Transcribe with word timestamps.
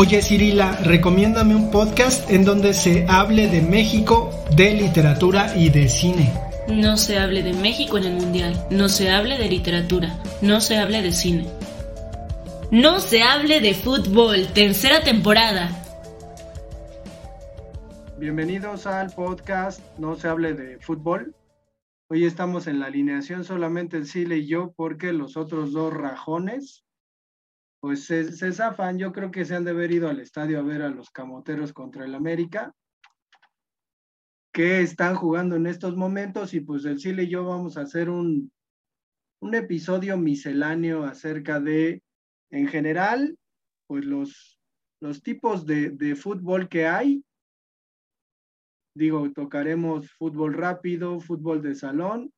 Oye 0.00 0.22
Cirila, 0.22 0.76
recomiéndame 0.84 1.56
un 1.56 1.72
podcast 1.72 2.30
en 2.30 2.44
donde 2.44 2.72
se 2.72 3.04
hable 3.08 3.48
de 3.48 3.60
México, 3.60 4.30
de 4.54 4.72
literatura 4.74 5.56
y 5.56 5.70
de 5.70 5.88
cine. 5.88 6.32
No 6.68 6.96
se 6.96 7.18
hable 7.18 7.42
de 7.42 7.52
México 7.52 7.98
en 7.98 8.04
el 8.04 8.12
Mundial. 8.14 8.54
No 8.70 8.88
se 8.88 9.10
hable 9.10 9.36
de 9.38 9.48
literatura. 9.48 10.22
No 10.40 10.60
se 10.60 10.76
hable 10.76 11.02
de 11.02 11.10
cine. 11.10 11.48
No 12.70 13.00
se 13.00 13.22
hable 13.22 13.60
de 13.60 13.74
fútbol. 13.74 14.46
Tercera 14.54 15.02
temporada. 15.02 15.68
Bienvenidos 18.18 18.86
al 18.86 19.10
podcast 19.10 19.80
No 19.98 20.14
se 20.14 20.28
hable 20.28 20.54
de 20.54 20.78
fútbol. 20.78 21.34
Hoy 22.08 22.24
estamos 22.24 22.68
en 22.68 22.78
la 22.78 22.86
alineación 22.86 23.42
solamente 23.42 23.96
el 23.96 24.06
Cile 24.06 24.36
y 24.36 24.46
yo 24.46 24.72
porque 24.76 25.12
los 25.12 25.36
otros 25.36 25.72
dos 25.72 25.92
rajones 25.92 26.84
pues 27.80 28.04
se, 28.04 28.32
se, 28.32 28.52
zafan. 28.52 28.98
Yo 28.98 29.12
creo 29.12 29.30
que 29.30 29.44
se 29.44 29.54
han 29.54 29.64
de 29.64 29.70
haber 29.70 29.92
ido 29.92 30.08
al 30.08 30.20
estadio 30.20 30.58
a 30.58 30.62
ver 30.62 30.82
a 30.82 30.90
los 30.90 31.10
camoteros 31.10 31.72
contra 31.72 32.04
el 32.04 32.14
América, 32.14 32.74
que 34.52 34.80
están 34.80 35.14
jugando 35.14 35.56
en 35.56 35.66
estos 35.66 35.96
momentos. 35.96 36.54
Y 36.54 36.60
pues 36.60 36.84
el 36.84 36.98
Chile 36.98 37.24
y 37.24 37.28
yo 37.28 37.44
vamos 37.44 37.76
a 37.76 37.82
hacer 37.82 38.10
un, 38.10 38.50
un 39.40 39.54
episodio 39.54 40.16
misceláneo 40.16 41.04
acerca 41.04 41.60
de, 41.60 42.02
en 42.50 42.66
general, 42.66 43.38
pues 43.86 44.04
los, 44.04 44.58
los 45.00 45.22
tipos 45.22 45.64
de, 45.66 45.90
de 45.90 46.16
fútbol 46.16 46.68
que 46.68 46.86
hay. 46.86 47.24
Digo, 48.94 49.30
tocaremos 49.32 50.10
fútbol 50.12 50.54
rápido, 50.54 51.20
fútbol 51.20 51.62
de 51.62 51.76
salón, 51.76 52.32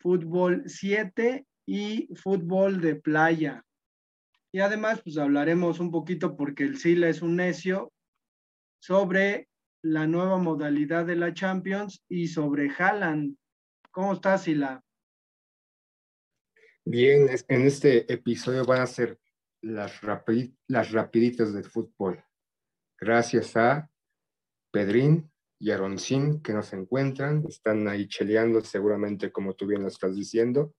fútbol 0.00 0.64
7 0.66 1.46
y 1.66 2.08
fútbol 2.16 2.80
de 2.80 2.96
playa. 2.96 3.64
Y 4.52 4.60
además, 4.60 5.02
pues 5.02 5.18
hablaremos 5.18 5.78
un 5.78 5.90
poquito, 5.90 6.36
porque 6.36 6.64
el 6.64 6.78
Sila 6.78 7.08
es 7.08 7.20
un 7.20 7.36
necio, 7.36 7.92
sobre 8.80 9.48
la 9.82 10.06
nueva 10.06 10.38
modalidad 10.38 11.06
de 11.06 11.16
la 11.16 11.34
Champions 11.34 12.02
y 12.08 12.28
sobre 12.28 12.70
Haaland. 12.70 13.36
¿Cómo 13.90 14.14
estás, 14.14 14.44
Sila? 14.44 14.82
Bien, 16.84 17.28
en 17.48 17.66
este 17.66 18.10
episodio 18.12 18.64
van 18.64 18.80
a 18.80 18.86
ser 18.86 19.18
las, 19.60 20.00
rapid, 20.00 20.52
las 20.68 20.92
rapiditas 20.92 21.52
del 21.52 21.64
fútbol. 21.64 22.24
Gracias 22.98 23.56
a 23.56 23.90
Pedrín 24.72 25.30
y 25.60 25.70
Aroncín 25.70 26.40
que 26.40 26.52
nos 26.52 26.72
encuentran, 26.72 27.44
están 27.48 27.88
ahí 27.88 28.08
cheleando 28.08 28.60
seguramente 28.60 29.32
como 29.32 29.54
tú 29.54 29.66
bien 29.66 29.82
lo 29.82 29.88
estás 29.88 30.14
diciendo, 30.14 30.74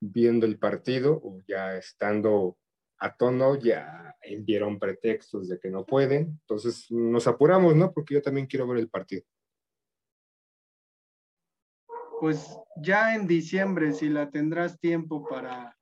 viendo 0.00 0.44
el 0.44 0.58
partido 0.58 1.20
o 1.22 1.40
ya 1.46 1.76
estando 1.76 2.58
a 3.02 3.16
tono 3.16 3.56
ya 3.56 4.16
enviaron 4.22 4.78
pretextos 4.78 5.48
de 5.48 5.58
que 5.58 5.68
no 5.68 5.84
pueden, 5.84 6.38
entonces 6.40 6.88
nos 6.88 7.26
apuramos, 7.26 7.74
¿no? 7.74 7.92
Porque 7.92 8.14
yo 8.14 8.22
también 8.22 8.46
quiero 8.46 8.68
ver 8.68 8.78
el 8.78 8.88
partido. 8.88 9.24
Pues 12.20 12.56
ya 12.76 13.16
en 13.16 13.26
diciembre, 13.26 13.92
si 13.92 14.08
la 14.08 14.30
tendrás 14.30 14.78
tiempo 14.78 15.26
para, 15.28 15.76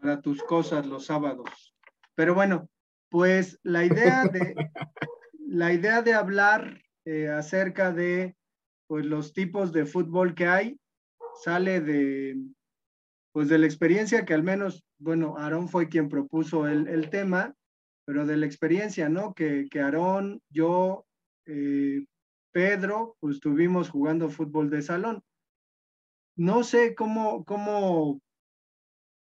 para 0.00 0.22
tus 0.22 0.40
cosas 0.44 0.86
los 0.86 1.06
sábados. 1.06 1.74
Pero 2.14 2.34
bueno, 2.34 2.70
pues 3.08 3.58
la 3.64 3.84
idea 3.84 4.24
de, 4.26 4.54
la 5.48 5.72
idea 5.72 6.00
de 6.00 6.14
hablar 6.14 6.80
eh, 7.06 7.28
acerca 7.28 7.92
de 7.92 8.36
pues, 8.86 9.04
los 9.04 9.32
tipos 9.32 9.72
de 9.72 9.84
fútbol 9.84 10.36
que 10.36 10.46
hay 10.46 10.80
sale 11.42 11.80
de, 11.80 12.36
pues 13.32 13.48
de 13.48 13.58
la 13.58 13.66
experiencia 13.66 14.24
que 14.24 14.34
al 14.34 14.42
menos, 14.42 14.84
bueno, 14.98 15.36
Aarón 15.38 15.68
fue 15.68 15.88
quien 15.88 16.08
propuso 16.08 16.66
el, 16.66 16.88
el 16.88 17.10
tema, 17.10 17.54
pero 18.04 18.26
de 18.26 18.36
la 18.36 18.46
experiencia, 18.46 19.08
¿no? 19.08 19.34
Que, 19.34 19.66
que 19.70 19.80
Aarón, 19.80 20.42
yo, 20.48 21.06
eh, 21.46 22.04
Pedro, 22.52 23.16
pues 23.20 23.36
estuvimos 23.36 23.88
jugando 23.88 24.30
fútbol 24.30 24.68
de 24.70 24.82
salón. 24.82 25.22
No 26.36 26.64
sé 26.64 26.94
cómo, 26.94 27.44
cómo 27.44 28.20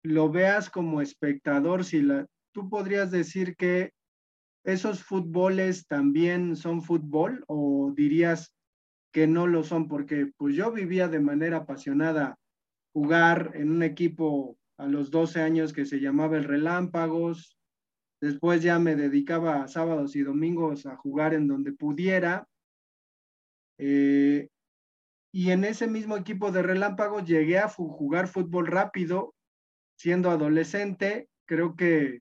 lo 0.05 0.31
veas 0.31 0.71
como 0.71 1.01
espectador, 1.01 1.85
si 1.85 2.03
la, 2.03 2.27
tú 2.53 2.69
podrías 2.69 3.11
decir 3.11 3.57
que 3.57 3.93
esos 4.65 5.03
fútboles 5.03 5.87
también 5.87 6.57
son 6.57 6.83
fútbol 6.83 7.45
o 7.49 7.93
dirías 7.97 8.53
que 9.13 9.27
no 9.27 9.47
lo 9.47 9.65
son, 9.65 9.89
porque 9.89 10.31
pues 10.37 10.55
yo 10.55 10.73
vivía 10.73 11.09
de 11.09 11.21
manera 11.21 11.59
apasionada 11.59 12.37
jugar 12.97 13.51
en 13.53 13.73
un 13.73 13.83
equipo 13.83 14.57
a 14.79 14.87
los 14.87 15.11
12 15.11 15.43
años 15.43 15.75
que 15.75 15.85
se 15.85 16.01
llamaba 16.01 16.39
el 16.39 16.45
Relámpagos. 16.45 17.59
Después 18.23 18.63
ya 18.63 18.79
me 18.79 18.97
dedicaba 18.97 19.63
a 19.63 19.69
sábados 19.69 20.17
y 20.17 20.23
domingos 20.23 20.87
a 20.87 20.97
jugar 20.97 21.35
en 21.35 21.47
donde 21.47 21.75
pudiera. 21.75 22.49
Eh, 23.77 24.49
y 25.31 25.51
en 25.51 25.65
ese 25.65 25.89
mismo 25.89 26.17
equipo 26.17 26.51
de 26.51 26.63
Relámpagos 26.63 27.27
llegué 27.27 27.59
a 27.59 27.69
jugar 27.69 28.29
fútbol 28.29 28.67
rápido 28.67 29.35
siendo 29.99 30.31
adolescente. 30.31 31.29
Creo 31.45 31.77
que 31.77 32.21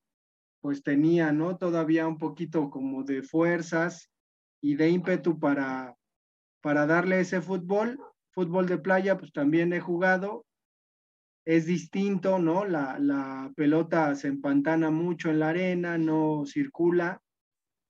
pues 0.59 0.83
tenía, 0.83 1.31
¿no? 1.31 1.57
Todavía 1.57 2.05
un 2.05 2.17
poquito 2.17 2.69
como 2.69 3.05
de 3.05 3.23
fuerzas 3.23 4.09
y 4.61 4.75
de 4.75 4.89
ímpetu 4.89 5.39
para, 5.39 5.95
para 6.59 6.85
darle 6.85 7.21
ese 7.21 7.39
fútbol. 7.39 7.97
Fútbol 8.31 8.65
de 8.65 8.77
playa, 8.77 9.17
pues 9.17 9.31
también 9.31 9.71
he 9.71 9.79
jugado 9.79 10.45
es 11.45 11.67
distinto, 11.67 12.39
¿no? 12.39 12.65
La, 12.65 12.97
la, 12.99 13.51
pelota 13.55 14.15
se 14.15 14.27
empantana 14.27 14.89
mucho 14.89 15.29
en 15.29 15.39
la 15.39 15.49
arena, 15.49 15.97
no 15.97 16.43
circula. 16.45 17.21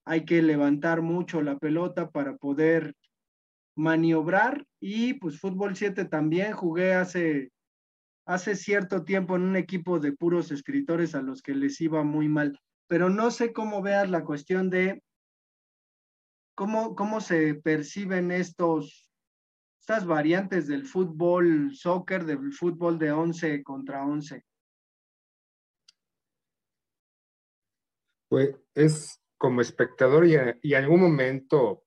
Hay 0.06 0.26
que 0.26 0.42
levantar 0.42 1.02
mucho 1.02 1.42
la 1.42 1.58
pelota 1.58 2.12
para 2.12 2.36
poder 2.36 2.94
maniobrar. 3.76 4.66
Y 4.80 5.14
pues 5.16 5.40
fútbol 5.40 5.76
7 5.76 6.06
también 6.06 6.52
jugué 6.52 6.94
hace, 6.94 7.52
hace 8.26 8.56
cierto 8.56 9.04
tiempo 9.04 9.38
en 9.38 9.44
un 9.44 9.56
equipo 9.56 10.00
de 10.00 10.12
puros 10.12 10.52
escritores 10.52 11.16
a 11.16 11.22
los 11.22 11.42
que 11.42 11.56
les 11.56 11.80
iba 11.80 12.04
muy 12.04 12.28
mal. 12.28 12.60
Pero 12.88 13.10
no 13.10 13.32
sé 13.32 13.54
cómo 13.54 13.82
veas 13.82 14.10
la 14.10 14.24
cuestión 14.24 14.70
de 14.70 15.02
cómo, 16.56 16.96
cómo 16.96 17.22
se 17.22 17.56
perciben 17.56 18.32
estos 18.32 19.05
estas 19.86 20.08
variantes 20.08 20.66
del 20.66 20.84
fútbol, 20.84 21.76
soccer, 21.76 22.26
del 22.26 22.52
fútbol 22.52 22.98
de 22.98 23.12
11 23.12 23.64
contra 23.64 24.04
11? 24.04 24.44
Pues 28.28 28.56
es 28.74 29.22
como 29.38 29.62
espectador 29.62 30.26
y, 30.26 30.34
en 30.34 30.76
algún 30.76 31.02
momento, 31.02 31.84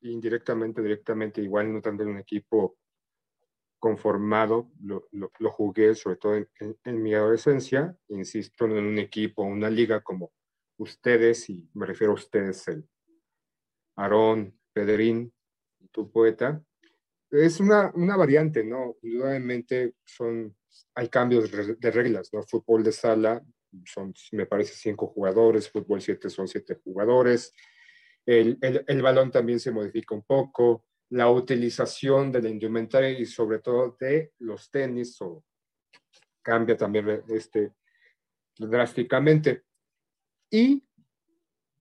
indirectamente, 0.00 0.82
directamente, 0.82 1.40
igual 1.40 1.72
no 1.72 1.80
tanto 1.80 2.02
en 2.02 2.08
un 2.08 2.18
equipo 2.18 2.78
conformado, 3.78 4.72
lo, 4.80 5.06
jugué 5.52 5.94
sobre 5.94 6.16
todo 6.16 6.34
en, 6.34 7.00
mi 7.00 7.14
adolescencia, 7.14 7.96
insisto, 8.08 8.64
en 8.64 8.72
un 8.72 8.98
equipo, 8.98 9.44
una 9.44 9.70
liga 9.70 10.00
como 10.00 10.32
ustedes, 10.78 11.48
y 11.48 11.70
me 11.74 11.86
refiero 11.86 12.10
a 12.10 12.16
ustedes, 12.16 12.66
el 12.66 12.88
Aarón, 13.94 14.58
Pedrín, 14.72 15.32
tu 15.92 16.10
poeta, 16.10 16.60
es 17.30 17.60
una, 17.60 17.90
una 17.94 18.16
variante, 18.16 18.64
¿no? 18.64 18.96
Indudablemente 19.02 19.94
son, 20.04 20.56
hay 20.94 21.08
cambios 21.08 21.50
de 21.50 21.90
reglas, 21.90 22.30
¿no? 22.32 22.42
Fútbol 22.42 22.82
de 22.82 22.92
sala 22.92 23.44
son, 23.84 24.14
me 24.32 24.46
parece, 24.46 24.74
cinco 24.74 25.08
jugadores, 25.08 25.70
fútbol 25.70 26.00
siete 26.00 26.30
son 26.30 26.48
siete 26.48 26.80
jugadores, 26.82 27.52
el, 28.24 28.58
el, 28.60 28.84
el, 28.86 29.02
balón 29.02 29.30
también 29.30 29.60
se 29.60 29.70
modifica 29.70 30.14
un 30.14 30.22
poco, 30.22 30.84
la 31.10 31.30
utilización 31.30 32.32
de 32.32 32.42
la 32.42 32.48
indumentaria 32.48 33.10
y 33.10 33.24
sobre 33.26 33.60
todo 33.60 33.96
de 34.00 34.32
los 34.38 34.70
tenis 34.70 35.20
o 35.20 35.44
cambia 36.42 36.76
también 36.76 37.22
este, 37.28 37.72
drásticamente. 38.58 39.64
Y 40.50 40.84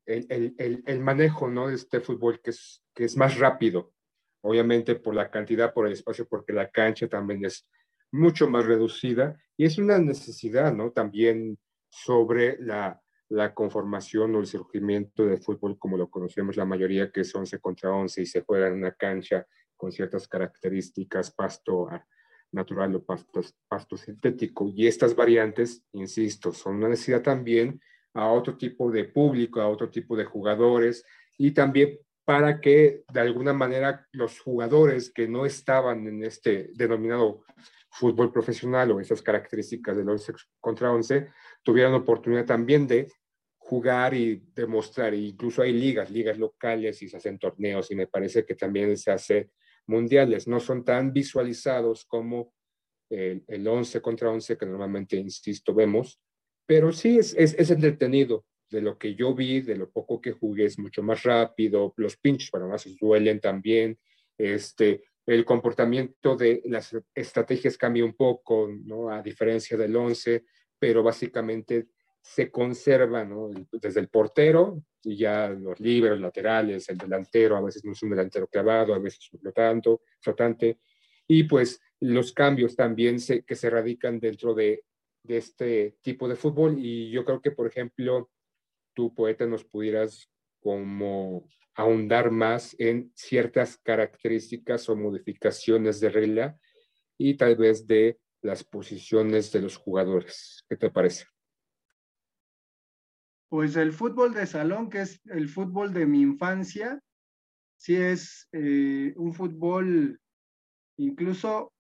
el, 0.05 0.55
el, 0.85 0.99
manejo 0.99 1.47
¿no? 1.47 1.67
de 1.67 1.75
este 1.75 1.99
fútbol 1.99 2.39
que 2.41 2.51
es, 2.51 2.83
que 2.93 3.05
es 3.05 3.17
más 3.17 3.39
rápido, 3.39 3.94
obviamente 4.45 4.95
por 4.95 5.15
la 5.15 5.29
cantidad, 5.29 5.73
por 5.73 5.87
el 5.87 5.93
espacio, 5.93 6.27
porque 6.27 6.53
la 6.53 6.69
cancha 6.69 7.07
también 7.07 7.43
es 7.43 7.67
mucho 8.11 8.47
más 8.47 8.65
reducida 8.65 9.37
y 9.57 9.65
es 9.65 9.77
una 9.77 9.97
necesidad, 9.97 10.73
¿no? 10.73 10.91
También 10.91 11.57
sobre 11.89 12.57
la, 12.59 13.01
la 13.29 13.53
conformación 13.53 14.35
o 14.35 14.39
el 14.39 14.45
surgimiento 14.45 15.25
del 15.25 15.39
fútbol 15.39 15.79
como 15.79 15.97
lo 15.97 16.09
conocemos 16.09 16.55
la 16.57 16.65
mayoría, 16.65 17.11
que 17.11 17.21
es 17.21 17.33
11 17.33 17.59
contra 17.59 17.91
11 17.91 18.21
y 18.21 18.25
se 18.27 18.41
juega 18.41 18.67
en 18.67 18.75
una 18.75 18.91
cancha 18.91 19.47
con 19.75 19.91
ciertas 19.91 20.27
características, 20.27 21.31
pasto 21.31 21.89
natural 22.51 22.95
o 22.95 23.03
pasto, 23.03 23.41
pasto 23.67 23.97
sintético. 23.97 24.71
Y 24.73 24.87
estas 24.87 25.15
variantes, 25.15 25.83
insisto, 25.93 26.51
son 26.53 26.75
una 26.75 26.89
necesidad 26.89 27.23
también 27.23 27.81
a 28.13 28.31
otro 28.31 28.55
tipo 28.57 28.91
de 28.91 29.05
público, 29.05 29.59
a 29.59 29.67
otro 29.67 29.89
tipo 29.89 30.15
de 30.15 30.25
jugadores 30.25 31.03
y 31.37 31.51
también 31.51 31.99
para 32.25 32.59
que 32.59 33.03
de 33.13 33.19
alguna 33.19 33.53
manera 33.53 34.07
los 34.11 34.39
jugadores 34.39 35.11
que 35.11 35.27
no 35.27 35.45
estaban 35.45 36.07
en 36.07 36.23
este 36.23 36.71
denominado 36.73 37.43
fútbol 37.91 38.31
profesional 38.31 38.91
o 38.91 38.99
esas 38.99 39.21
características 39.21 39.95
del 39.95 40.09
11 40.09 40.33
contra 40.59 40.91
11 40.91 41.29
tuvieran 41.63 41.93
oportunidad 41.93 42.45
también 42.45 42.87
de 42.87 43.07
jugar 43.57 44.13
y 44.13 44.43
demostrar. 44.53 45.13
E 45.13 45.17
incluso 45.17 45.61
hay 45.61 45.71
ligas, 45.71 46.11
ligas 46.11 46.37
locales 46.37 47.01
y 47.01 47.07
se 47.07 47.17
hacen 47.17 47.39
torneos 47.39 47.89
y 47.91 47.95
me 47.95 48.07
parece 48.07 48.45
que 48.45 48.55
también 48.55 48.97
se 48.97 49.11
hace 49.11 49.51
mundiales. 49.87 50.47
No 50.47 50.59
son 50.59 50.83
tan 50.83 51.13
visualizados 51.13 52.05
como 52.05 52.53
el, 53.09 53.43
el 53.47 53.67
11 53.67 54.01
contra 54.01 54.29
11 54.29 54.57
que 54.57 54.65
normalmente, 54.65 55.15
insisto, 55.15 55.73
vemos, 55.73 56.19
pero 56.65 56.91
sí 56.91 57.17
es, 57.17 57.33
es, 57.37 57.53
es, 57.57 57.71
entretenido. 57.71 58.45
De 58.69 58.81
lo 58.81 58.97
que 58.97 59.15
yo 59.15 59.33
vi, 59.33 59.61
de 59.61 59.75
lo 59.75 59.89
poco 59.89 60.19
que 60.19 60.31
jugué, 60.31 60.65
es 60.65 60.79
mucho 60.79 61.03
más 61.03 61.23
rápido. 61.23 61.93
Los 61.97 62.17
pinches 62.17 62.51
más 62.53 62.87
duelen 62.99 63.39
también. 63.39 63.97
Este, 64.37 65.03
el 65.25 65.45
comportamiento 65.45 66.35
de 66.35 66.61
las 66.65 66.95
estrategias 67.13 67.77
cambia 67.77 68.05
un 68.05 68.13
poco, 68.13 68.69
¿no? 68.85 69.09
A 69.09 69.21
diferencia 69.21 69.77
del 69.77 69.95
11, 69.95 70.45
pero 70.77 71.03
básicamente 71.03 71.87
se 72.21 72.49
conserva, 72.49 73.23
¿no? 73.23 73.49
Desde 73.71 73.99
el 73.99 74.09
portero 74.09 74.83
y 75.03 75.15
ya 75.17 75.49
los 75.49 75.79
libres, 75.79 76.19
laterales, 76.19 76.89
el 76.89 76.97
delantero, 76.97 77.55
a 77.55 77.61
veces 77.61 77.85
no 77.85 77.91
es 77.91 78.01
un 78.01 78.09
delantero 78.09 78.47
clavado, 78.47 78.93
a 78.93 78.99
veces 78.99 79.31
un 79.31 79.39
flotando, 79.39 80.01
flotante, 80.19 80.79
y 81.27 81.43
pues 81.43 81.79
los 81.99 82.33
cambios 82.33 82.75
también 82.75 83.19
se, 83.19 83.43
que 83.43 83.55
se 83.55 83.69
radican 83.69 84.19
dentro 84.19 84.53
de, 84.53 84.83
de 85.23 85.37
este 85.37 85.97
tipo 86.01 86.27
de 86.27 86.35
fútbol. 86.35 86.77
Y 86.77 87.09
yo 87.11 87.25
creo 87.25 87.41
que, 87.41 87.51
por 87.51 87.67
ejemplo, 87.67 88.29
tú, 88.95 89.13
poeta, 89.13 89.45
nos 89.45 89.63
pudieras 89.63 90.31
como 90.59 91.47
ahondar 91.75 92.31
más 92.31 92.75
en 92.79 93.11
ciertas 93.13 93.77
características 93.77 94.89
o 94.89 94.95
modificaciones 94.95 95.99
de 95.99 96.09
regla 96.09 96.57
y 97.17 97.35
tal 97.35 97.55
vez 97.55 97.85
de 97.85 98.17
las 98.41 98.63
posiciones 98.63 99.51
de 99.51 99.61
los 99.61 99.77
jugadores. 99.77 100.63
¿Qué 100.69 100.77
te 100.77 100.89
parece? 100.89 101.25
Pues 103.49 103.75
el 103.75 103.93
fútbol 103.93 104.33
de 104.33 104.47
salón, 104.47 104.89
que 104.89 105.01
es 105.01 105.21
el 105.25 105.49
fútbol 105.49 105.93
de 105.93 106.05
mi 106.05 106.21
infancia, 106.21 106.99
sí 107.77 107.95
es 107.95 108.47
eh, 108.51 109.13
un 109.17 109.33
fútbol 109.33 110.19
incluso 110.97 111.73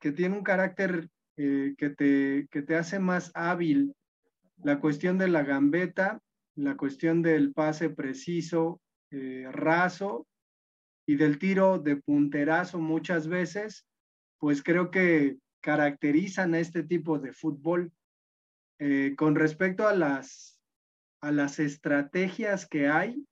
que 0.00 0.12
tiene 0.12 0.36
un 0.36 0.42
carácter 0.42 1.08
eh, 1.36 1.74
que, 1.78 1.90
te, 1.90 2.48
que 2.50 2.62
te 2.62 2.76
hace 2.76 2.98
más 2.98 3.30
hábil. 3.34 3.94
La 4.62 4.80
cuestión 4.80 5.18
de 5.18 5.28
la 5.28 5.42
gambeta, 5.42 6.20
la 6.56 6.76
cuestión 6.76 7.22
del 7.22 7.52
pase 7.52 7.90
preciso, 7.90 8.80
eh, 9.10 9.46
raso 9.52 10.26
y 11.06 11.16
del 11.16 11.38
tiro 11.38 11.78
de 11.78 11.96
punterazo 11.96 12.80
muchas 12.80 13.28
veces, 13.28 13.86
pues 14.38 14.62
creo 14.62 14.90
que 14.90 15.38
caracterizan 15.60 16.54
a 16.54 16.58
este 16.58 16.82
tipo 16.82 17.18
de 17.18 17.32
fútbol. 17.32 17.92
con 19.16 19.34
respecto 19.36 19.88
a 19.88 19.94
las 19.94 20.56
a 21.20 21.32
las 21.32 21.58
estrategias 21.58 22.66
que 22.66 22.88
hay. 22.88 23.26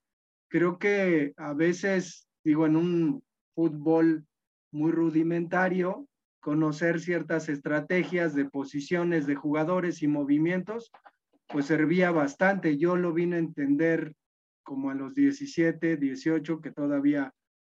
Creo 0.49 0.79
que 0.79 1.33
a 1.37 1.53
veces, 1.53 2.27
digo, 2.43 2.65
en 2.65 2.75
un 2.75 3.23
fútbol 3.55 4.25
muy 4.71 4.91
rudimentario, 4.91 6.07
conocer 6.41 6.99
ciertas 6.99 7.49
estrategias 7.49 8.35
de 8.35 8.45
posiciones 8.45 9.25
de 9.25 9.35
jugadores 9.35 10.03
y 10.03 10.07
movimientos, 10.07 10.91
pues 11.47 11.65
servía 11.65 12.11
bastante. 12.11 12.77
Yo 12.77 12.95
lo 12.95 13.13
vine 13.13 13.35
a 13.37 13.39
entender 13.39 14.15
como 14.63 14.89
a 14.89 14.95
los 14.95 15.13
17, 15.13 15.97
18, 15.97 16.61
que 16.61 16.71
todavía 16.71 17.33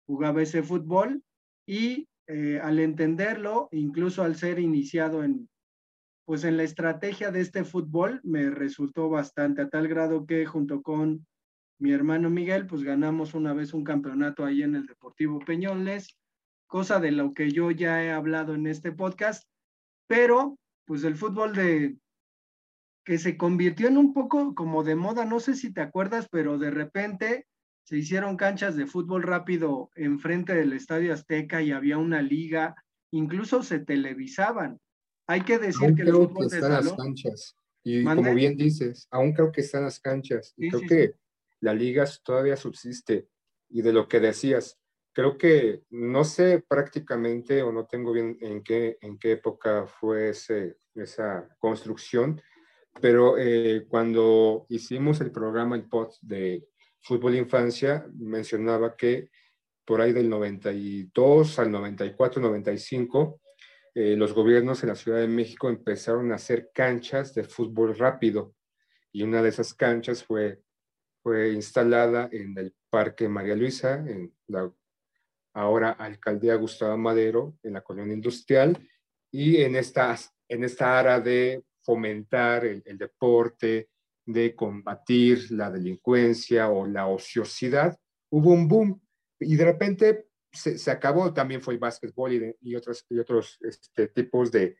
jugaba 0.05 0.41
ese 0.41 0.63
fútbol, 0.63 1.21
y 1.67 2.07
eh, 2.27 2.59
al 2.63 2.79
entenderlo, 2.79 3.67
incluso 3.71 4.23
al 4.23 4.35
ser 4.35 4.59
iniciado 4.59 5.23
en, 5.23 5.49
pues 6.25 6.45
en 6.45 6.57
la 6.57 6.63
estrategia 6.63 7.29
de 7.29 7.41
este 7.41 7.65
fútbol 7.65 8.21
me 8.23 8.49
resultó 8.49 9.09
bastante, 9.09 9.61
a 9.61 9.69
tal 9.69 9.87
grado 9.87 10.25
que 10.25 10.45
junto 10.45 10.81
con 10.81 11.25
mi 11.79 11.91
hermano 11.91 12.29
Miguel, 12.29 12.65
pues 12.65 12.83
ganamos 12.83 13.33
una 13.33 13.53
vez 13.53 13.73
un 13.73 13.83
campeonato 13.83 14.43
ahí 14.43 14.63
en 14.63 14.75
el 14.75 14.87
Deportivo 14.87 15.39
Peñoles, 15.39 16.17
cosa 16.67 16.99
de 16.99 17.11
lo 17.11 17.33
que 17.33 17.51
yo 17.51 17.71
ya 17.71 18.03
he 18.03 18.11
hablado 18.11 18.55
en 18.55 18.65
este 18.65 18.91
podcast, 18.91 19.43
pero 20.07 20.57
pues 20.85 21.03
el 21.03 21.15
fútbol 21.15 21.53
de 21.53 21.97
que 23.07 23.17
se 23.17 23.37
convirtió 23.37 23.87
en 23.87 23.97
un 23.97 24.13
poco 24.13 24.53
como 24.53 24.83
de 24.83 24.95
moda, 24.95 25.23
no 25.23 25.39
sé 25.39 25.55
si 25.55 25.71
te 25.71 25.79
acuerdas, 25.79 26.27
pero 26.29 26.57
de 26.57 26.71
repente 26.71 27.47
se 27.85 27.95
hicieron 27.99 28.35
canchas 28.35 28.75
de 28.75 28.85
fútbol 28.85 29.23
rápido 29.23 29.91
enfrente 29.95 30.53
del 30.53 30.73
Estadio 30.73 31.13
Azteca 31.13 31.61
y 31.61 31.71
había 31.71 31.97
una 31.97 32.21
liga, 32.21 32.75
incluso 33.11 33.63
se 33.63 33.79
televisaban. 33.79 34.81
Hay 35.25 35.43
que 35.43 35.57
decir 35.57 35.95
que 35.95 36.01
el 36.01 36.11
fútbol 36.11 36.47
están 36.47 36.69
las 36.69 36.91
canchas. 36.91 37.55
Y 37.81 38.03
como 38.03 38.33
bien 38.33 38.57
dices, 38.57 39.07
aún 39.09 39.31
creo 39.31 39.53
que 39.53 39.61
están 39.61 39.83
las 39.83 40.01
canchas. 40.01 40.53
Y 40.57 40.67
creo 40.69 40.81
que 40.81 41.13
la 41.61 41.73
liga 41.73 42.03
todavía 42.25 42.57
subsiste. 42.57 43.29
Y 43.69 43.83
de 43.83 43.93
lo 43.93 44.09
que 44.09 44.19
decías, 44.19 44.81
creo 45.13 45.37
que 45.37 45.83
no 45.91 46.25
sé 46.25 46.61
prácticamente 46.67 47.61
o 47.61 47.71
no 47.71 47.85
tengo 47.85 48.11
bien 48.11 48.37
en 48.41 48.63
qué, 48.63 48.97
en 48.99 49.17
qué 49.17 49.31
época 49.31 49.87
fue 49.87 50.31
ese, 50.31 50.75
esa 50.93 51.47
construcción, 51.59 52.41
pero 53.01 53.37
eh, 53.37 53.85
cuando 53.87 54.65
hicimos 54.69 55.21
el 55.21 55.31
programa, 55.31 55.75
el 55.75 55.87
POT 55.87 56.15
de 56.21 56.67
fútbol 57.01 57.35
infancia, 57.35 58.07
mencionaba 58.13 58.95
que 58.95 59.29
por 59.85 60.01
ahí 60.01 60.11
del 60.11 60.29
92 60.29 61.59
al 61.59 61.71
94, 61.71 62.41
95, 62.41 63.39
eh, 63.95 64.15
los 64.15 64.33
gobiernos 64.33 64.83
en 64.83 64.89
la 64.89 64.95
Ciudad 64.95 65.19
de 65.19 65.27
México 65.27 65.69
empezaron 65.69 66.31
a 66.31 66.35
hacer 66.35 66.71
canchas 66.73 67.33
de 67.33 67.43
fútbol 67.43 67.97
rápido. 67.97 68.53
Y 69.11 69.23
una 69.23 69.41
de 69.41 69.49
esas 69.49 69.73
canchas 69.73 70.23
fue, 70.23 70.61
fue 71.23 71.53
instalada 71.53 72.29
en 72.31 72.57
el 72.57 72.75
Parque 72.89 73.29
María 73.29 73.55
Luisa, 73.55 73.95
en 73.95 74.33
la 74.47 74.71
ahora 75.53 75.91
alcaldía 75.91 76.55
Gustavo 76.55 76.95
Madero, 76.97 77.57
en 77.63 77.73
la 77.73 77.81
colonia 77.81 78.13
industrial, 78.13 78.77
y 79.31 79.57
en, 79.57 79.75
estas, 79.75 80.31
en 80.47 80.63
esta 80.63 80.99
área 80.99 81.19
de 81.19 81.63
fomentar 81.87 82.65
el, 82.65 82.83
el 82.85 82.97
deporte, 82.97 83.89
de 84.27 84.53
combatir 84.53 85.51
la 85.51 85.71
delincuencia 85.71 86.69
o 86.69 86.85
la 86.85 87.07
ociosidad, 87.07 87.97
hubo 88.29 88.51
un 88.51 88.67
boom. 88.67 89.01
Y 89.39 89.55
de 89.55 89.65
repente 89.65 90.27
se, 90.51 90.91
acabó, 90.91 91.33
también 91.33 91.61
fue 91.61 91.75
el 91.75 91.79
básquetbol 91.79 92.33
y, 92.33 92.55
y 92.61 92.75
otros, 92.75 93.05
y 93.09 93.19
otros 93.19 93.57
este, 93.61 94.09
tipos 94.09 94.51
de, 94.51 94.75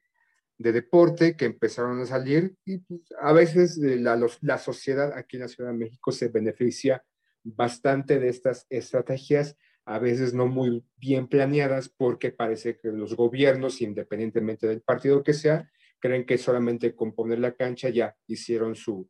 de, 0.57 0.71
deporte 0.73 1.37
que 1.37 1.45
empezaron 1.45 2.01
a 2.01 2.05
salir. 2.05 2.55
Y 2.65 2.79
pues, 2.79 3.01
a 3.21 3.31
veces 3.31 3.77
la, 3.77 4.19
la 4.41 4.57
sociedad 4.57 5.13
aquí 5.17 5.37
en 5.37 5.43
la 5.43 5.47
Ciudad 5.47 5.71
de 5.71 5.77
México 5.77 6.11
se 6.11 6.27
beneficia 6.27 7.05
bastante 7.43 8.19
de 8.19 8.27
estas 8.27 8.65
estrategias, 8.69 9.55
a 9.85 9.99
veces 9.99 10.33
no 10.33 10.47
muy 10.47 10.83
bien 10.97 11.29
planeadas, 11.29 11.87
porque 11.87 12.31
parece 12.31 12.77
que 12.77 12.89
los 12.89 13.15
gobiernos, 13.15 13.81
independientemente 13.81 14.67
del 14.67 14.81
partido 14.81 15.23
que 15.23 15.33
sea, 15.33 15.71
creen 15.99 16.25
que 16.25 16.37
solamente 16.37 16.95
con 16.95 17.13
poner 17.13 17.39
la 17.39 17.53
cancha 17.53 17.89
ya 17.89 18.15
hicieron 18.27 18.75
su, 18.75 19.09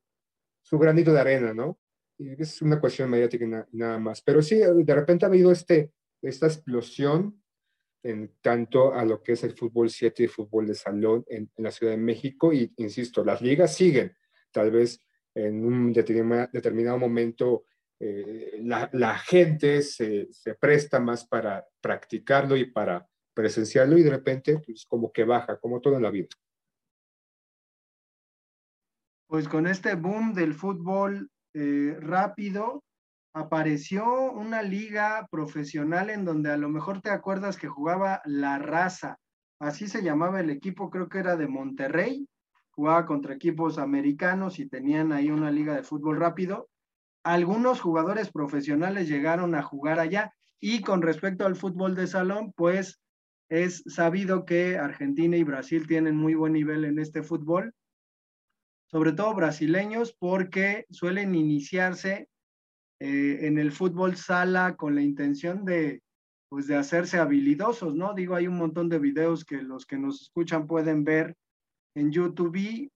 su 0.61 0.77
granito 0.77 1.13
de 1.13 1.19
arena, 1.19 1.53
¿no? 1.53 1.79
Y 2.17 2.41
es 2.41 2.61
una 2.61 2.79
cuestión 2.79 3.09
mediática 3.09 3.45
y 3.45 3.77
nada 3.77 3.99
más. 3.99 4.21
Pero 4.21 4.41
sí, 4.41 4.57
de 4.57 4.95
repente 4.95 5.25
ha 5.25 5.27
habido 5.27 5.51
este, 5.51 5.91
esta 6.21 6.47
explosión 6.47 7.41
en 8.03 8.33
tanto 8.41 8.93
a 8.93 9.05
lo 9.05 9.21
que 9.21 9.33
es 9.33 9.43
el 9.43 9.53
fútbol 9.53 9.89
7 9.89 10.23
y 10.23 10.27
fútbol 10.27 10.67
de 10.67 10.75
salón 10.75 11.25
en, 11.27 11.51
la 11.57 11.71
Ciudad 11.71 11.93
de 11.93 11.97
México. 11.97 12.53
Y 12.53 12.73
insisto, 12.77 13.23
las 13.23 13.41
ligas 13.41 13.75
siguen. 13.75 14.15
Tal 14.51 14.71
vez 14.71 14.99
en 15.35 15.63
un 15.65 15.93
determinado, 15.93 16.97
momento 16.97 17.65
eh, 17.99 18.59
la, 18.63 19.17
gente 19.19 19.81
se, 19.81 20.27
se, 20.31 20.55
presta 20.55 20.99
más 20.99 21.27
para 21.27 21.65
practicarlo 21.81 22.55
y 22.55 22.65
para 22.65 23.07
presenciarlo 23.33 23.97
y 23.97 24.03
de 24.03 24.09
repente 24.09 24.59
pues 24.65 24.85
como 24.87 25.11
que 25.11 25.23
baja, 25.23 25.59
como 25.59 25.79
todo 25.79 25.97
en 25.97 26.03
la 26.03 26.09
vida. 26.09 26.29
Pues 29.27 29.49
con 29.49 29.67
este 29.67 29.95
boom 29.95 30.33
del 30.33 30.53
fútbol 30.53 31.29
eh, 31.53 31.97
rápido, 31.99 32.83
apareció 33.33 34.31
una 34.31 34.61
liga 34.61 35.27
profesional 35.29 36.09
en 36.09 36.23
donde 36.23 36.49
a 36.49 36.57
lo 36.57 36.69
mejor 36.69 37.01
te 37.01 37.09
acuerdas 37.09 37.57
que 37.57 37.67
jugaba 37.67 38.21
La 38.25 38.57
Raza, 38.57 39.17
así 39.59 39.87
se 39.87 40.01
llamaba 40.01 40.39
el 40.39 40.49
equipo, 40.49 40.89
creo 40.89 41.09
que 41.09 41.19
era 41.19 41.35
de 41.35 41.47
Monterrey, 41.47 42.25
jugaba 42.71 43.05
contra 43.05 43.33
equipos 43.33 43.77
americanos 43.77 44.59
y 44.59 44.69
tenían 44.69 45.11
ahí 45.11 45.29
una 45.29 45.51
liga 45.51 45.75
de 45.75 45.83
fútbol 45.83 46.19
rápido. 46.19 46.69
Algunos 47.23 47.81
jugadores 47.81 48.31
profesionales 48.31 49.09
llegaron 49.09 49.55
a 49.55 49.61
jugar 49.61 49.99
allá 49.99 50.31
y 50.59 50.81
con 50.81 51.01
respecto 51.01 51.45
al 51.45 51.57
fútbol 51.57 51.95
de 51.95 52.07
salón, 52.07 52.53
pues 52.55 53.01
es 53.49 53.83
sabido 53.87 54.45
que 54.45 54.77
Argentina 54.77 55.35
y 55.35 55.43
Brasil 55.43 55.85
tienen 55.85 56.15
muy 56.15 56.33
buen 56.33 56.53
nivel 56.53 56.85
en 56.85 56.99
este 56.99 57.23
fútbol, 57.23 57.73
sobre 58.87 59.13
todo 59.13 59.35
brasileños, 59.35 60.15
porque 60.17 60.85
suelen 60.89 61.35
iniciarse 61.35 62.29
eh, 62.99 63.39
en 63.47 63.59
el 63.59 63.71
fútbol 63.71 64.15
sala 64.15 64.75
con 64.75 64.95
la 64.95 65.01
intención 65.01 65.65
de, 65.65 66.01
pues, 66.49 66.67
de 66.67 66.75
hacerse 66.75 67.19
habilidosos, 67.19 67.95
¿no? 67.95 68.13
Digo, 68.13 68.35
hay 68.35 68.47
un 68.47 68.57
montón 68.57 68.89
de 68.89 68.99
videos 68.99 69.45
que 69.45 69.61
los 69.61 69.85
que 69.85 69.97
nos 69.97 70.21
escuchan 70.21 70.65
pueden 70.67 71.03
ver 71.03 71.35
en 71.95 72.11
YouTube 72.11 72.89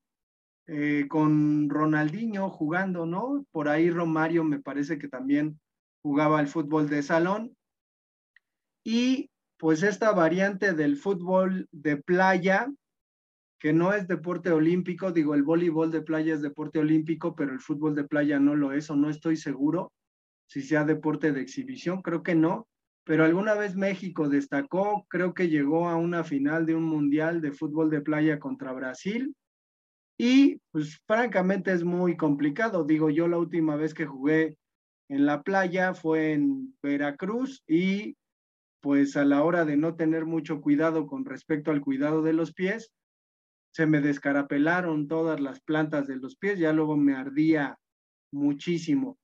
eh, 0.68 1.08
con 1.08 1.70
Ronaldinho 1.70 2.50
jugando, 2.50 3.06
¿no? 3.06 3.46
Por 3.52 3.68
ahí 3.68 3.90
Romario 3.90 4.44
me 4.44 4.60
parece 4.60 4.98
que 4.98 5.08
también 5.08 5.60
jugaba 6.02 6.40
el 6.40 6.48
fútbol 6.48 6.90
de 6.90 7.04
salón. 7.04 7.56
Y 8.84 9.30
pues 9.58 9.84
esta 9.84 10.12
variante 10.12 10.74
del 10.74 10.98
fútbol 10.98 11.68
de 11.72 11.98
playa, 11.98 12.72
que 13.62 13.74
no 13.74 13.94
es 13.94 14.08
deporte 14.08 14.52
olímpico, 14.52 15.12
digo, 15.12 15.36
el 15.36 15.44
voleibol 15.44 15.92
de 15.92 16.02
playa 16.02 16.34
es 16.34 16.42
deporte 16.42 16.80
olímpico, 16.80 17.36
pero 17.36 17.54
el 17.54 17.60
fútbol 17.60 17.94
de 17.94 18.04
playa 18.04 18.40
no 18.40 18.56
lo 18.56 18.74
es, 18.74 18.90
o 18.90 18.96
no 18.96 19.08
estoy 19.08 19.38
seguro 19.38 19.94
si 20.48 20.64
sea 20.64 20.84
deporte 20.84 21.32
de 21.32 21.42
exhibición, 21.42 22.02
creo 22.02 22.24
que 22.24 22.34
no, 22.34 22.68
pero 23.06 23.24
alguna 23.24 23.54
vez 23.54 23.76
México 23.76 24.28
destacó, 24.28 25.06
creo 25.08 25.36
que 25.36 25.48
llegó 25.48 25.88
a 25.88 25.96
una 25.96 26.24
final 26.24 26.66
de 26.66 26.76
un 26.76 26.84
mundial 26.84 27.40
de 27.40 27.52
fútbol 27.52 27.92
de 27.92 28.02
playa 28.02 28.40
contra 28.40 28.74
Brasil, 28.74 29.36
y 30.18 30.60
pues 30.72 31.00
francamente 31.06 31.72
es 31.72 31.84
muy 31.84 32.18
complicado, 32.18 32.84
digo, 32.84 33.12
yo 33.12 33.28
la 33.28 33.38
última 33.38 33.76
vez 33.76 33.94
que 33.94 34.08
jugué 34.08 34.58
en 35.08 35.28
la 35.28 35.44
playa 35.44 35.94
fue 35.94 36.34
en 36.34 36.76
Veracruz 36.82 37.64
y 37.68 38.16
pues 38.82 39.16
a 39.16 39.24
la 39.24 39.44
hora 39.44 39.66
de 39.66 39.78
no 39.78 39.96
tener 39.96 40.26
mucho 40.26 40.62
cuidado 40.62 41.06
con 41.06 41.26
respecto 41.26 41.70
al 41.70 41.82
cuidado 41.82 42.24
de 42.24 42.34
los 42.34 42.54
pies, 42.54 42.92
se 43.72 43.86
me 43.86 44.02
descarapelaron 44.02 45.08
todas 45.08 45.40
las 45.40 45.62
plantas 45.62 46.08
de 46.08 46.18
los 46.18 46.36
pies, 46.36 46.60
ya 46.60 46.74
luego 46.74 46.98
me 46.98 47.16
ardía 47.16 47.78
muchísimo. 48.32 49.18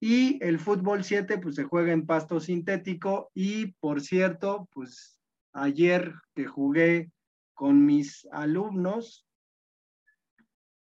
Y 0.00 0.42
el 0.42 0.58
fútbol 0.58 1.04
7 1.04 1.38
pues 1.38 1.54
se 1.54 1.64
juega 1.64 1.92
en 1.92 2.06
pasto 2.06 2.40
sintético 2.40 3.30
y 3.34 3.72
por 3.74 4.00
cierto, 4.00 4.68
pues 4.72 5.20
ayer 5.52 6.14
que 6.34 6.46
jugué 6.46 7.10
con 7.54 7.84
mis 7.84 8.26
alumnos 8.32 9.26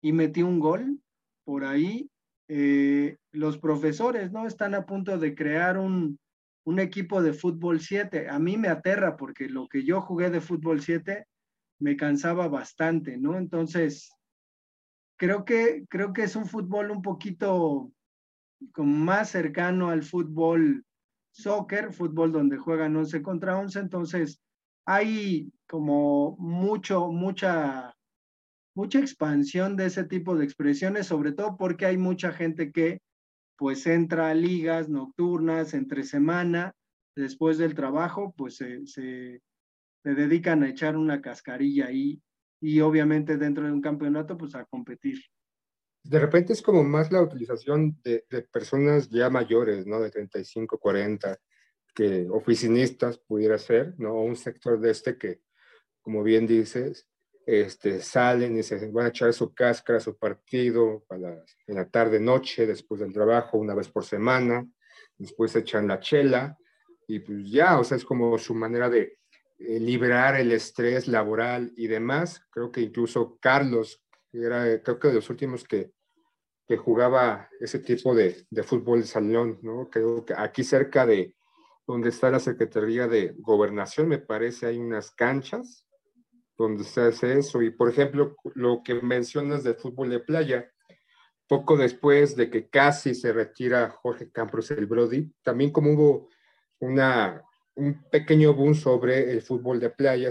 y 0.01 0.13
metí 0.13 0.41
un 0.41 0.59
gol 0.59 0.99
por 1.43 1.65
ahí, 1.65 2.09
eh, 2.47 3.17
los 3.31 3.57
profesores, 3.59 4.31
¿no? 4.31 4.47
Están 4.47 4.73
a 4.73 4.85
punto 4.85 5.17
de 5.19 5.35
crear 5.35 5.77
un, 5.77 6.17
un 6.63 6.79
equipo 6.79 7.21
de 7.21 7.33
fútbol 7.33 7.81
7. 7.81 8.29
A 8.29 8.39
mí 8.39 8.57
me 8.57 8.69
aterra 8.69 9.17
porque 9.17 9.49
lo 9.49 9.67
que 9.67 9.83
yo 9.83 10.01
jugué 10.01 10.29
de 10.29 10.41
fútbol 10.41 10.81
7 10.81 11.27
me 11.81 11.97
cansaba 11.97 12.47
bastante, 12.47 13.17
¿no? 13.17 13.37
Entonces, 13.37 14.13
creo 15.17 15.43
que, 15.45 15.85
creo 15.89 16.13
que 16.13 16.23
es 16.23 16.35
un 16.35 16.45
fútbol 16.45 16.91
un 16.91 17.01
poquito 17.01 17.91
como 18.71 18.95
más 18.95 19.29
cercano 19.29 19.89
al 19.89 20.03
fútbol 20.03 20.85
soccer, 21.31 21.91
fútbol 21.91 22.31
donde 22.31 22.57
juegan 22.57 22.95
11 22.95 23.21
contra 23.21 23.57
11, 23.57 23.79
entonces 23.79 24.41
hay 24.85 25.51
como 25.67 26.35
mucho, 26.37 27.07
mucha, 27.07 27.95
mucha 28.75 28.99
expansión 28.99 29.75
de 29.75 29.87
ese 29.87 30.03
tipo 30.03 30.35
de 30.35 30.45
expresiones, 30.45 31.07
sobre 31.07 31.31
todo 31.31 31.57
porque 31.57 31.85
hay 31.85 31.97
mucha 31.97 32.31
gente 32.31 32.71
que 32.71 32.99
pues 33.57 33.85
entra 33.87 34.29
a 34.29 34.33
ligas 34.33 34.89
nocturnas 34.89 35.73
entre 35.73 36.03
semana, 36.03 36.73
después 37.15 37.57
del 37.57 37.75
trabajo, 37.75 38.33
pues 38.35 38.55
se, 38.55 38.85
se, 38.87 39.41
dedican 40.03 40.63
a 40.63 40.69
echar 40.69 40.97
una 40.97 41.21
cascarilla 41.21 41.87
ahí 41.87 42.21
y 42.59 42.79
obviamente 42.81 43.37
dentro 43.37 43.65
de 43.65 43.71
un 43.71 43.81
campeonato, 43.81 44.37
pues 44.37 44.55
a 44.55 44.65
competir. 44.65 45.19
De 46.03 46.19
repente 46.19 46.53
es 46.53 46.61
como 46.61 46.83
más 46.83 47.11
la 47.11 47.21
utilización 47.21 47.99
de, 48.03 48.25
de 48.29 48.41
personas 48.43 49.09
ya 49.09 49.29
mayores, 49.29 49.85
¿no? 49.85 49.99
De 49.99 50.09
35, 50.09 50.79
40, 50.79 51.37
que 51.93 52.27
oficinistas 52.29 53.19
pudiera 53.19 53.57
ser, 53.57 53.95
¿no? 53.97 54.15
Un 54.15 54.35
sector 54.35 54.79
de 54.79 54.91
este 54.91 55.17
que, 55.17 55.41
como 56.01 56.23
bien 56.23 56.47
dices, 56.47 57.07
este, 57.45 58.01
salen 58.01 58.57
y 58.57 58.63
se 58.63 58.87
van 58.91 59.07
a 59.07 59.09
echar 59.09 59.33
su 59.33 59.53
cáscara, 59.53 59.99
su 59.99 60.17
partido 60.17 61.03
para, 61.07 61.43
en 61.67 61.75
la 61.75 61.89
tarde, 61.89 62.19
noche, 62.19 62.67
después 62.67 63.01
del 63.01 63.13
trabajo, 63.13 63.57
una 63.57 63.73
vez 63.73 63.89
por 63.89 64.05
semana, 64.05 64.67
después 65.17 65.55
echan 65.55 65.87
la 65.87 65.99
chela 65.99 66.57
y 67.07 67.19
pues 67.19 67.49
ya, 67.49 67.79
o 67.79 67.83
sea, 67.83 67.97
es 67.97 68.05
como 68.05 68.37
su 68.37 68.53
manera 68.53 68.89
de 68.89 69.17
eh, 69.67 69.79
liberar 69.79 70.39
el 70.39 70.51
estrés 70.51 71.07
laboral 71.07 71.73
y 71.75 71.87
demás. 71.87 72.45
Creo 72.51 72.71
que 72.71 72.81
incluso 72.81 73.37
Carlos, 73.39 74.03
era 74.33 74.81
creo 74.81 74.99
que 74.99 75.09
de 75.09 75.15
los 75.15 75.29
últimos 75.29 75.63
que, 75.63 75.91
que 76.67 76.77
jugaba 76.77 77.49
ese 77.59 77.79
tipo 77.79 78.15
de, 78.15 78.45
de 78.49 78.63
fútbol 78.63 79.01
de 79.01 79.07
salón, 79.07 79.59
¿no? 79.61 79.89
Creo 79.89 80.25
que 80.25 80.33
aquí 80.35 80.63
cerca 80.63 81.05
de 81.05 81.35
donde 81.87 82.09
está 82.09 82.29
la 82.29 82.39
Secretaría 82.39 83.07
de 83.07 83.33
Gobernación, 83.37 84.07
me 84.07 84.19
parece, 84.19 84.67
hay 84.67 84.77
unas 84.77 85.11
canchas 85.11 85.85
donde 86.57 86.83
se 86.83 87.01
hace 87.01 87.37
eso. 87.37 87.61
Y 87.61 87.71
por 87.71 87.89
ejemplo, 87.89 88.35
lo 88.55 88.81
que 88.83 88.95
mencionas 88.95 89.63
del 89.63 89.75
fútbol 89.75 90.09
de 90.09 90.19
playa, 90.19 90.71
poco 91.47 91.75
después 91.75 92.35
de 92.35 92.49
que 92.49 92.69
casi 92.69 93.13
se 93.13 93.33
retira 93.33 93.89
Jorge 93.89 94.31
Campos 94.31 94.71
el 94.71 94.85
Brody, 94.85 95.33
también 95.43 95.71
como 95.71 95.91
hubo 95.91 96.29
una, 96.79 97.43
un 97.75 98.03
pequeño 98.09 98.53
boom 98.53 98.75
sobre 98.75 99.31
el 99.31 99.41
fútbol 99.41 99.79
de 99.79 99.89
playa, 99.89 100.29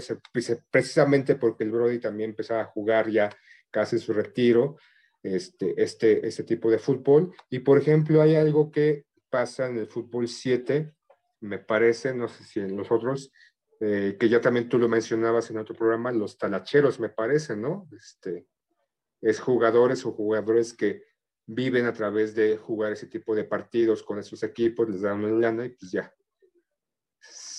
precisamente 0.69 1.35
porque 1.35 1.63
el 1.63 1.71
Brody 1.71 1.99
también 1.99 2.31
empezaba 2.31 2.61
a 2.61 2.65
jugar 2.65 3.09
ya 3.09 3.29
casi 3.71 3.99
su 3.99 4.13
retiro, 4.13 4.77
este, 5.23 5.81
este, 5.81 6.27
este 6.27 6.43
tipo 6.43 6.69
de 6.69 6.79
fútbol. 6.79 7.33
Y 7.49 7.59
por 7.59 7.77
ejemplo, 7.77 8.21
hay 8.21 8.35
algo 8.35 8.71
que 8.71 9.05
pasa 9.29 9.67
en 9.67 9.77
el 9.77 9.87
fútbol 9.87 10.27
7, 10.27 10.93
me 11.41 11.57
parece, 11.57 12.13
no 12.13 12.27
sé 12.27 12.43
si 12.43 12.59
en 12.59 12.77
los 12.77 12.91
otros, 12.91 13.31
eh, 13.79 14.17
que 14.19 14.29
ya 14.29 14.39
también 14.39 14.69
tú 14.69 14.77
lo 14.77 14.87
mencionabas 14.87 15.49
en 15.49 15.57
otro 15.57 15.75
programa, 15.75 16.11
los 16.11 16.37
talacheros, 16.37 16.99
me 16.99 17.09
parece, 17.09 17.55
¿no? 17.55 17.87
Este, 17.97 18.45
es 19.21 19.39
jugadores 19.39 20.05
o 20.05 20.11
jugadores 20.11 20.73
que 20.73 21.03
viven 21.47 21.85
a 21.85 21.93
través 21.93 22.35
de 22.35 22.57
jugar 22.57 22.91
ese 22.91 23.07
tipo 23.07 23.35
de 23.35 23.43
partidos 23.43 24.03
con 24.03 24.19
esos 24.19 24.43
equipos, 24.43 24.87
les 24.89 25.01
dan 25.01 25.23
una 25.23 25.31
lana 25.31 25.65
y 25.65 25.69
pues 25.69 25.91
ya 25.91 26.13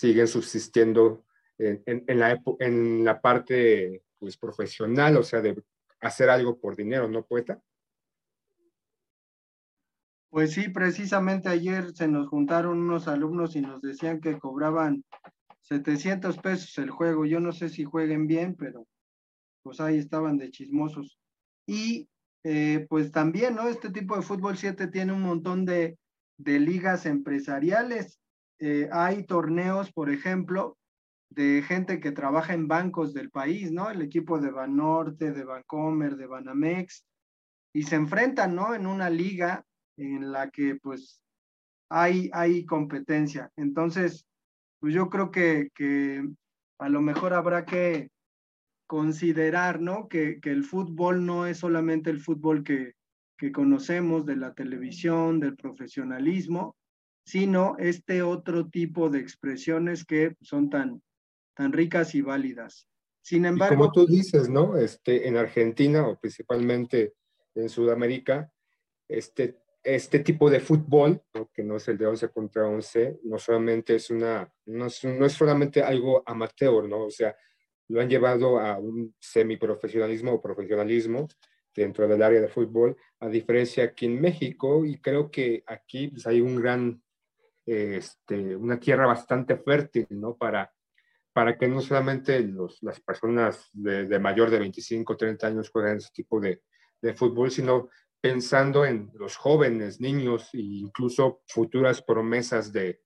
siguen 0.02 0.26
subsistiendo 0.26 1.24
en, 1.58 2.18
la, 2.18 2.42
en 2.58 3.04
la 3.04 3.20
parte 3.20 4.02
pues, 4.18 4.36
profesional, 4.36 5.16
o 5.16 5.22
sea, 5.22 5.40
de 5.40 5.62
hacer 6.00 6.28
algo 6.28 6.58
por 6.58 6.74
dinero, 6.74 7.08
¿no, 7.08 7.24
poeta? 7.24 7.62
Pues 10.28 10.54
sí, 10.54 10.70
precisamente 10.70 11.48
ayer 11.48 11.94
se 11.94 12.08
nos 12.08 12.26
juntaron 12.28 12.80
unos 12.80 13.06
alumnos 13.06 13.54
y 13.54 13.60
nos 13.60 13.80
decían 13.80 14.20
que 14.20 14.40
cobraban 14.40 15.04
700 15.60 16.36
pesos 16.38 16.76
el 16.78 16.90
juego. 16.90 17.24
Yo 17.24 17.38
no 17.38 17.52
sé 17.52 17.68
si 17.68 17.84
jueguen 17.84 18.26
bien, 18.26 18.56
pero 18.56 18.88
pues 19.62 19.78
ahí 19.78 19.98
estaban 19.98 20.36
de 20.36 20.50
chismosos. 20.50 21.16
Y 21.64 22.08
eh, 22.42 22.86
pues 22.88 23.12
también, 23.12 23.54
¿no? 23.54 23.68
Este 23.68 23.90
tipo 23.90 24.16
de 24.16 24.22
fútbol 24.22 24.56
7 24.56 24.88
tiene 24.88 25.12
un 25.12 25.22
montón 25.22 25.64
de, 25.64 25.96
de 26.38 26.58
ligas 26.58 27.06
empresariales. 27.06 28.21
Eh, 28.64 28.88
hay 28.92 29.24
torneos, 29.24 29.90
por 29.90 30.08
ejemplo, 30.08 30.78
de 31.30 31.62
gente 31.62 31.98
que 31.98 32.12
trabaja 32.12 32.54
en 32.54 32.68
bancos 32.68 33.12
del 33.12 33.28
país, 33.28 33.72
¿no? 33.72 33.90
El 33.90 34.02
equipo 34.02 34.38
de 34.38 34.52
Banorte, 34.52 35.32
de 35.32 35.42
Bancomer, 35.42 36.14
de 36.14 36.28
Banamex, 36.28 37.04
y 37.74 37.82
se 37.82 37.96
enfrentan, 37.96 38.54
¿no? 38.54 38.72
En 38.72 38.86
una 38.86 39.10
liga 39.10 39.64
en 39.96 40.30
la 40.30 40.48
que 40.50 40.76
pues 40.76 41.20
hay, 41.90 42.30
hay 42.32 42.64
competencia. 42.64 43.50
Entonces, 43.56 44.28
pues 44.78 44.94
yo 44.94 45.10
creo 45.10 45.32
que, 45.32 45.70
que 45.74 46.24
a 46.78 46.88
lo 46.88 47.02
mejor 47.02 47.34
habrá 47.34 47.64
que 47.64 48.10
considerar, 48.86 49.80
¿no? 49.80 50.06
Que, 50.06 50.38
que, 50.38 50.52
el 50.52 50.62
fútbol 50.62 51.26
no 51.26 51.46
es 51.46 51.58
solamente 51.58 52.10
el 52.10 52.20
fútbol 52.20 52.62
que, 52.62 52.92
que 53.36 53.50
conocemos 53.50 54.24
de 54.24 54.36
la 54.36 54.54
televisión, 54.54 55.40
del 55.40 55.56
profesionalismo, 55.56 56.76
sino 57.24 57.76
este 57.78 58.22
otro 58.22 58.68
tipo 58.68 59.10
de 59.10 59.20
expresiones 59.20 60.04
que 60.04 60.36
son 60.40 60.70
tan, 60.70 61.02
tan 61.54 61.72
ricas 61.72 62.14
y 62.14 62.22
válidas. 62.22 62.88
Sin 63.20 63.44
embargo... 63.44 63.76
como 63.76 63.92
tú 63.92 64.06
dices, 64.06 64.48
¿no? 64.48 64.76
Este, 64.76 65.28
en 65.28 65.36
Argentina 65.36 66.06
o 66.06 66.18
principalmente 66.18 67.14
en 67.54 67.68
Sudamérica, 67.68 68.52
este 69.08 69.62
este 69.84 70.20
tipo 70.20 70.48
de 70.48 70.60
fútbol, 70.60 71.22
que 71.52 71.64
no 71.64 71.76
es 71.76 71.88
el 71.88 71.98
de 71.98 72.06
11 72.06 72.28
contra 72.28 72.66
11, 72.66 73.20
no 73.24 73.38
solamente 73.38 73.96
es 73.96 74.10
una, 74.10 74.50
no 74.66 74.86
es, 74.86 75.04
no 75.04 75.26
es 75.26 75.32
solamente 75.32 75.82
algo 75.82 76.22
amateur, 76.26 76.88
¿no? 76.88 77.04
O 77.04 77.10
sea, 77.10 77.34
lo 77.88 78.00
han 78.00 78.08
llevado 78.08 78.60
a 78.60 78.78
un 78.78 79.14
semiprofesionalismo 79.18 80.34
o 80.34 80.40
profesionalismo 80.40 81.28
dentro 81.74 82.06
del 82.06 82.22
área 82.22 82.40
de 82.40 82.48
fútbol, 82.48 82.96
a 83.18 83.28
diferencia 83.28 83.84
aquí 83.84 84.06
en 84.06 84.20
México, 84.20 84.84
y 84.84 84.98
creo 84.98 85.30
que 85.30 85.64
aquí 85.66 86.08
pues, 86.08 86.26
hay 86.26 86.40
un 86.40 86.56
gran, 86.56 87.02
este, 87.66 88.56
una 88.56 88.78
tierra 88.78 89.06
bastante 89.06 89.56
fértil, 89.56 90.06
¿no? 90.10 90.36
Para, 90.36 90.72
para 91.32 91.56
que 91.56 91.68
no 91.68 91.80
solamente 91.80 92.40
los, 92.40 92.82
las 92.82 93.00
personas 93.00 93.68
de, 93.72 94.06
de, 94.06 94.18
mayor 94.18 94.50
de 94.50 94.58
25, 94.58 95.16
30 95.16 95.46
años 95.46 95.70
jueguen 95.70 95.96
ese 95.98 96.10
tipo 96.12 96.40
de, 96.40 96.62
de 97.00 97.14
fútbol, 97.14 97.50
sino 97.50 97.88
pensando 98.20 98.84
en 98.84 99.10
los 99.14 99.36
jóvenes, 99.36 100.00
niños 100.00 100.50
e 100.54 100.60
incluso 100.60 101.42
futuras 101.46 102.02
promesas 102.02 102.72
de, 102.72 103.02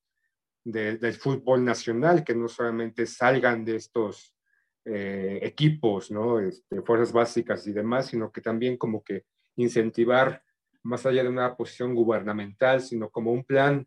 de, 0.65 0.99
del 0.99 1.15
fútbol 1.15 1.65
nacional, 1.65 2.25
que 2.25 2.35
no 2.35 2.49
solamente 2.49 3.07
salgan 3.07 3.65
de 3.65 3.77
estos 3.77 4.35
eh, 4.85 5.39
equipos, 5.43 6.11
¿no? 6.11 6.39
Este, 6.39 6.83
fuerzas 6.83 7.13
básicas 7.13 7.67
y 7.67 7.73
demás, 7.73 8.07
sino 8.07 8.31
que 8.31 8.41
también 8.41 8.77
como 8.77 9.03
que 9.03 9.25
incentivar 9.57 10.43
más 10.83 11.07
allá 11.07 11.23
de 11.23 11.29
una 11.29 11.57
posición 11.57 11.95
gubernamental, 11.95 12.81
sino 12.81 13.11
como 13.11 13.33
un 13.33 13.45
plan 13.45 13.87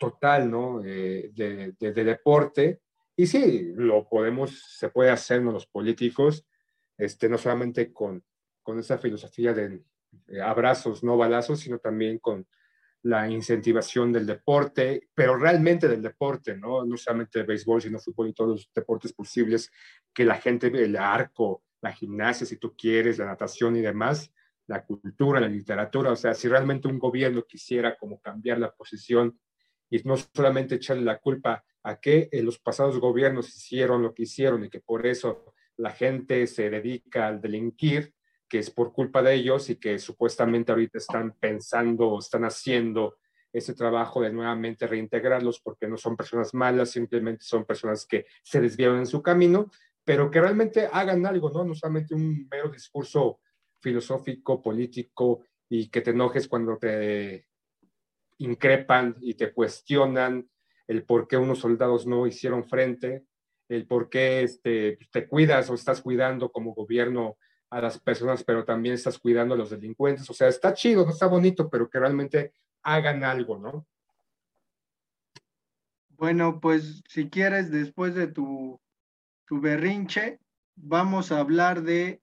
total, 0.00 0.50
¿no? 0.50 0.82
Eh, 0.82 1.30
de, 1.34 1.74
de, 1.78 1.92
de, 1.92 2.04
deporte. 2.04 2.80
Y 3.14 3.26
sí, 3.26 3.72
lo 3.76 4.08
podemos, 4.08 4.64
se 4.78 4.88
puede 4.88 5.10
hacer 5.10 5.42
¿no? 5.42 5.52
los 5.52 5.66
políticos, 5.66 6.46
este, 6.96 7.28
no 7.28 7.36
solamente 7.36 7.92
con, 7.92 8.24
con 8.62 8.78
esa 8.78 8.96
filosofía 8.96 9.52
de 9.52 9.84
eh, 10.28 10.40
abrazos, 10.40 11.04
no 11.04 11.18
balazos, 11.18 11.60
sino 11.60 11.78
también 11.78 12.18
con 12.18 12.46
la 13.02 13.28
incentivación 13.28 14.10
del 14.10 14.26
deporte, 14.26 15.08
pero 15.14 15.36
realmente 15.36 15.86
del 15.86 16.02
deporte, 16.02 16.56
¿no? 16.56 16.84
No 16.84 16.96
solamente 16.96 17.40
el 17.40 17.46
béisbol, 17.46 17.82
sino 17.82 17.98
fútbol 17.98 18.28
y 18.28 18.32
todos 18.32 18.50
los 18.50 18.70
deportes 18.74 19.12
posibles, 19.12 19.70
que 20.14 20.24
la 20.24 20.36
gente, 20.36 20.68
el 20.68 20.96
arco, 20.96 21.62
la 21.82 21.92
gimnasia, 21.92 22.46
si 22.46 22.56
tú 22.56 22.74
quieres, 22.74 23.18
la 23.18 23.26
natación 23.26 23.76
y 23.76 23.80
demás, 23.80 24.32
la 24.66 24.84
cultura, 24.84 25.40
la 25.40 25.48
literatura, 25.48 26.12
o 26.12 26.16
sea, 26.16 26.32
si 26.32 26.48
realmente 26.48 26.88
un 26.88 26.98
gobierno 26.98 27.44
quisiera 27.44 27.96
como 27.98 28.20
cambiar 28.20 28.58
la 28.58 28.70
posición 28.70 29.38
y 29.90 29.98
no 30.04 30.16
solamente 30.16 30.76
echarle 30.76 31.02
la 31.02 31.18
culpa 31.18 31.64
a 31.82 32.00
que 32.00 32.28
eh, 32.30 32.42
los 32.42 32.58
pasados 32.58 32.98
gobiernos 32.98 33.48
hicieron 33.48 34.02
lo 34.02 34.14
que 34.14 34.22
hicieron 34.22 34.64
y 34.64 34.70
que 34.70 34.80
por 34.80 35.06
eso 35.06 35.52
la 35.76 35.90
gente 35.90 36.46
se 36.46 36.70
dedica 36.70 37.26
al 37.26 37.40
delinquir, 37.40 38.14
que 38.48 38.58
es 38.58 38.70
por 38.70 38.92
culpa 38.92 39.22
de 39.22 39.34
ellos 39.34 39.70
y 39.70 39.76
que 39.76 39.98
supuestamente 39.98 40.72
ahorita 40.72 40.98
están 40.98 41.34
pensando 41.38 42.08
o 42.08 42.18
están 42.18 42.44
haciendo 42.44 43.16
ese 43.52 43.74
trabajo 43.74 44.20
de 44.20 44.32
nuevamente 44.32 44.86
reintegrarlos 44.86 45.60
porque 45.60 45.88
no 45.88 45.96
son 45.96 46.16
personas 46.16 46.54
malas, 46.54 46.90
simplemente 46.90 47.44
son 47.44 47.64
personas 47.64 48.06
que 48.06 48.26
se 48.42 48.60
desviaron 48.60 48.98
en 48.98 49.06
su 49.06 49.22
camino, 49.22 49.70
pero 50.04 50.30
que 50.30 50.40
realmente 50.40 50.88
hagan 50.92 51.26
algo, 51.26 51.50
¿no? 51.50 51.64
No 51.64 51.74
solamente 51.74 52.14
un 52.14 52.46
mero 52.50 52.68
discurso 52.68 53.40
filosófico, 53.80 54.62
político 54.62 55.44
y 55.68 55.88
que 55.88 56.00
te 56.00 56.10
enojes 56.10 56.46
cuando 56.46 56.76
te 56.76 57.46
increpan 58.40 59.16
y 59.20 59.34
te 59.34 59.52
cuestionan 59.52 60.48
el 60.86 61.04
por 61.04 61.28
qué 61.28 61.36
unos 61.36 61.60
soldados 61.60 62.06
no 62.06 62.26
hicieron 62.26 62.64
frente, 62.64 63.24
el 63.68 63.86
por 63.86 64.08
qué 64.08 64.42
este, 64.42 64.98
te 65.12 65.28
cuidas 65.28 65.70
o 65.70 65.74
estás 65.74 66.00
cuidando 66.00 66.50
como 66.50 66.74
gobierno 66.74 67.36
a 67.68 67.80
las 67.80 68.00
personas, 68.00 68.42
pero 68.42 68.64
también 68.64 68.94
estás 68.94 69.18
cuidando 69.18 69.54
a 69.54 69.58
los 69.58 69.70
delincuentes. 69.70 70.28
O 70.28 70.34
sea, 70.34 70.48
está 70.48 70.74
chido, 70.74 71.04
no 71.04 71.12
está 71.12 71.26
bonito, 71.26 71.70
pero 71.70 71.88
que 71.88 72.00
realmente 72.00 72.52
hagan 72.82 73.22
algo, 73.22 73.58
¿no? 73.58 73.86
Bueno, 76.08 76.60
pues 76.60 77.02
si 77.08 77.30
quieres, 77.30 77.70
después 77.70 78.14
de 78.14 78.26
tu, 78.26 78.80
tu 79.46 79.60
berrinche, 79.60 80.40
vamos 80.74 81.30
a 81.30 81.38
hablar 81.40 81.82
de 81.82 82.20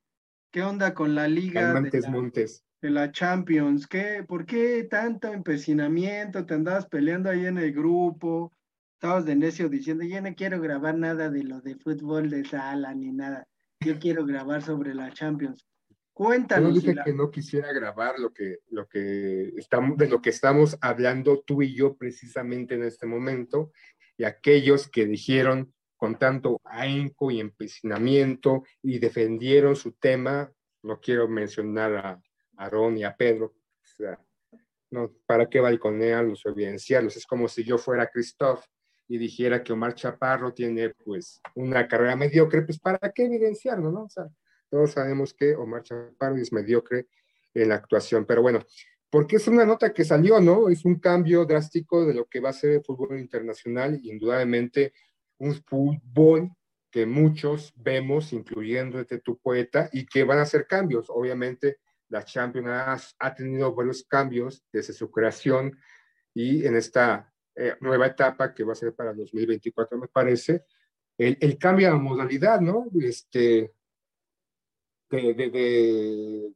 qué 0.51 0.63
onda 0.63 0.93
con 0.93 1.15
la 1.15 1.27
liga 1.27 1.73
de 1.73 2.01
la, 2.01 2.09
Montes. 2.09 2.65
De 2.81 2.89
la 2.89 3.11
Champions. 3.11 3.87
¿Qué, 3.87 4.23
¿Por 4.27 4.45
qué 4.45 4.83
tanto 4.89 5.33
empecinamiento? 5.33 6.45
Te 6.45 6.53
andabas 6.53 6.87
peleando 6.87 7.29
ahí 7.29 7.45
en 7.45 7.57
el 7.57 7.73
grupo, 7.73 8.53
estabas 8.93 9.25
de 9.25 9.35
necio 9.35 9.69
diciendo, 9.69 10.03
yo 10.03 10.21
no 10.21 10.33
quiero 10.35 10.61
grabar 10.61 10.97
nada 10.97 11.29
de 11.29 11.43
lo 11.43 11.61
de 11.61 11.75
fútbol 11.75 12.29
de 12.29 12.45
sala 12.45 12.93
ni 12.93 13.11
nada 13.11 13.47
yo 13.79 13.99
quiero 13.99 14.25
grabar 14.25 14.61
sobre 14.61 14.93
la 14.93 15.11
Champions. 15.11 15.67
Cuéntanos. 16.13 16.73
Yo 16.73 16.81
dije 16.81 16.95
la... 16.95 17.03
que 17.03 17.13
no 17.13 17.29
quisiera 17.29 17.71
grabar 17.71 18.19
lo 18.19 18.33
que, 18.33 18.57
lo 18.69 18.87
que 18.87 19.53
estamos, 19.55 19.97
de 19.97 20.07
lo 20.07 20.21
que 20.21 20.31
estamos 20.31 20.77
hablando 20.81 21.43
tú 21.45 21.61
y 21.61 21.75
yo 21.75 21.95
precisamente 21.95 22.75
en 22.75 22.83
este 22.83 23.05
momento, 23.05 23.71
y 24.17 24.23
aquellos 24.23 24.89
que 24.89 25.05
dijeron 25.05 25.73
con 25.95 26.17
tanto 26.17 26.59
ahínco 26.63 27.31
y 27.31 27.39
empecinamiento 27.39 28.63
y 28.81 28.99
defendieron 28.99 29.75
su 29.75 29.93
tema, 29.93 30.51
no 30.83 30.99
quiero 30.99 31.27
mencionar 31.27 31.95
a 31.95 32.21
Aarón 32.57 32.97
y 32.97 33.03
a 33.03 33.15
Pedro, 33.15 33.45
o 33.45 33.85
sea, 33.85 34.19
no, 34.89 35.11
¿para 35.25 35.49
qué 35.49 35.59
balconearlos 35.59 36.45
o 36.45 36.49
evidenciarlos? 36.49 37.17
Es 37.17 37.25
como 37.25 37.47
si 37.47 37.63
yo 37.63 37.77
fuera 37.77 38.07
Christoph 38.07 38.65
y 39.07 39.17
dijera 39.17 39.63
que 39.63 39.73
Omar 39.73 39.95
Chaparro 39.95 40.53
tiene 40.53 40.89
pues 40.89 41.41
una 41.55 41.87
carrera 41.87 42.15
mediocre, 42.15 42.61
pues 42.63 42.79
¿para 42.79 43.11
qué 43.11 43.25
evidenciarlo, 43.25 43.91
no? 43.91 44.03
O 44.03 44.09
sea, 44.09 44.27
todos 44.69 44.91
sabemos 44.91 45.33
que 45.33 45.55
Omar 45.55 45.83
Chaparro 45.83 46.37
es 46.37 46.51
mediocre 46.51 47.07
en 47.53 47.69
la 47.69 47.75
actuación, 47.75 48.25
pero 48.25 48.41
bueno, 48.41 48.59
porque 49.09 49.37
es 49.37 49.47
una 49.47 49.65
nota 49.65 49.93
que 49.93 50.03
salió, 50.03 50.39
¿no? 50.39 50.69
Es 50.69 50.83
un 50.85 50.99
cambio 50.99 51.45
drástico 51.45 52.05
de 52.05 52.13
lo 52.13 52.25
que 52.25 52.39
va 52.39 52.49
a 52.49 52.53
ser 52.53 52.71
el 52.71 52.83
fútbol 52.83 53.19
internacional, 53.19 53.99
indudablemente 54.03 54.93
un 55.37 55.55
fútbol 55.63 56.51
que 56.91 57.05
muchos 57.05 57.73
vemos, 57.75 58.33
incluyendo 58.33 58.99
este 58.99 59.19
tu 59.19 59.37
poeta, 59.37 59.89
y 59.93 60.05
que 60.05 60.23
van 60.23 60.39
a 60.39 60.43
hacer 60.43 60.67
cambios. 60.67 61.07
Obviamente, 61.09 61.77
la 62.09 62.23
Champions 62.23 63.15
ha 63.19 63.35
tenido 63.35 63.73
varios 63.73 64.03
cambios 64.03 64.63
desde 64.71 64.93
su 64.93 65.11
creación 65.11 65.77
y 66.33 66.65
en 66.65 66.75
esta 66.75 67.33
eh, 67.55 67.75
nueva 67.81 68.07
etapa 68.07 68.53
que 68.53 68.63
va 68.63 68.73
a 68.73 68.75
ser 68.75 68.93
para 68.93 69.13
2024, 69.13 69.97
me 69.97 70.07
parece, 70.07 70.65
el, 71.17 71.37
el 71.41 71.57
cambio 71.57 71.91
de 71.91 71.95
modalidad, 71.95 72.61
¿no? 72.61 72.85
Este, 73.01 73.73
de, 75.09 75.33
de, 75.33 75.49
de 75.49 76.53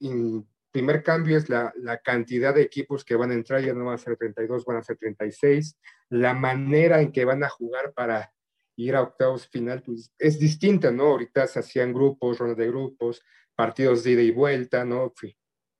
in, 0.00 0.46
primer 0.70 1.02
cambio 1.02 1.38
es 1.38 1.48
la, 1.48 1.72
la, 1.76 1.98
cantidad 1.98 2.54
de 2.54 2.62
equipos 2.62 3.04
que 3.04 3.16
van 3.16 3.30
a 3.30 3.34
entrar, 3.34 3.62
ya 3.62 3.72
no 3.72 3.86
van 3.86 3.94
a 3.94 3.98
ser 3.98 4.16
32, 4.16 4.64
van 4.64 4.76
a 4.76 4.82
ser 4.82 4.98
36. 4.98 5.78
La 6.10 6.34
manera 6.34 7.00
en 7.00 7.12
que 7.12 7.24
van 7.24 7.42
a 7.42 7.48
jugar 7.48 7.94
para 7.94 8.30
ir 8.76 8.96
a 8.96 9.02
octavos 9.02 9.48
final 9.48 9.82
pues, 9.82 10.12
es 10.18 10.38
distinta, 10.38 10.90
¿no? 10.90 11.04
Ahorita 11.04 11.46
se 11.46 11.60
hacían 11.60 11.92
grupos, 11.92 12.38
rondas 12.38 12.58
de 12.58 12.66
grupos, 12.66 13.22
partidos 13.54 14.04
de 14.04 14.12
ida 14.12 14.22
y 14.22 14.30
vuelta, 14.30 14.84
¿no? 14.84 15.12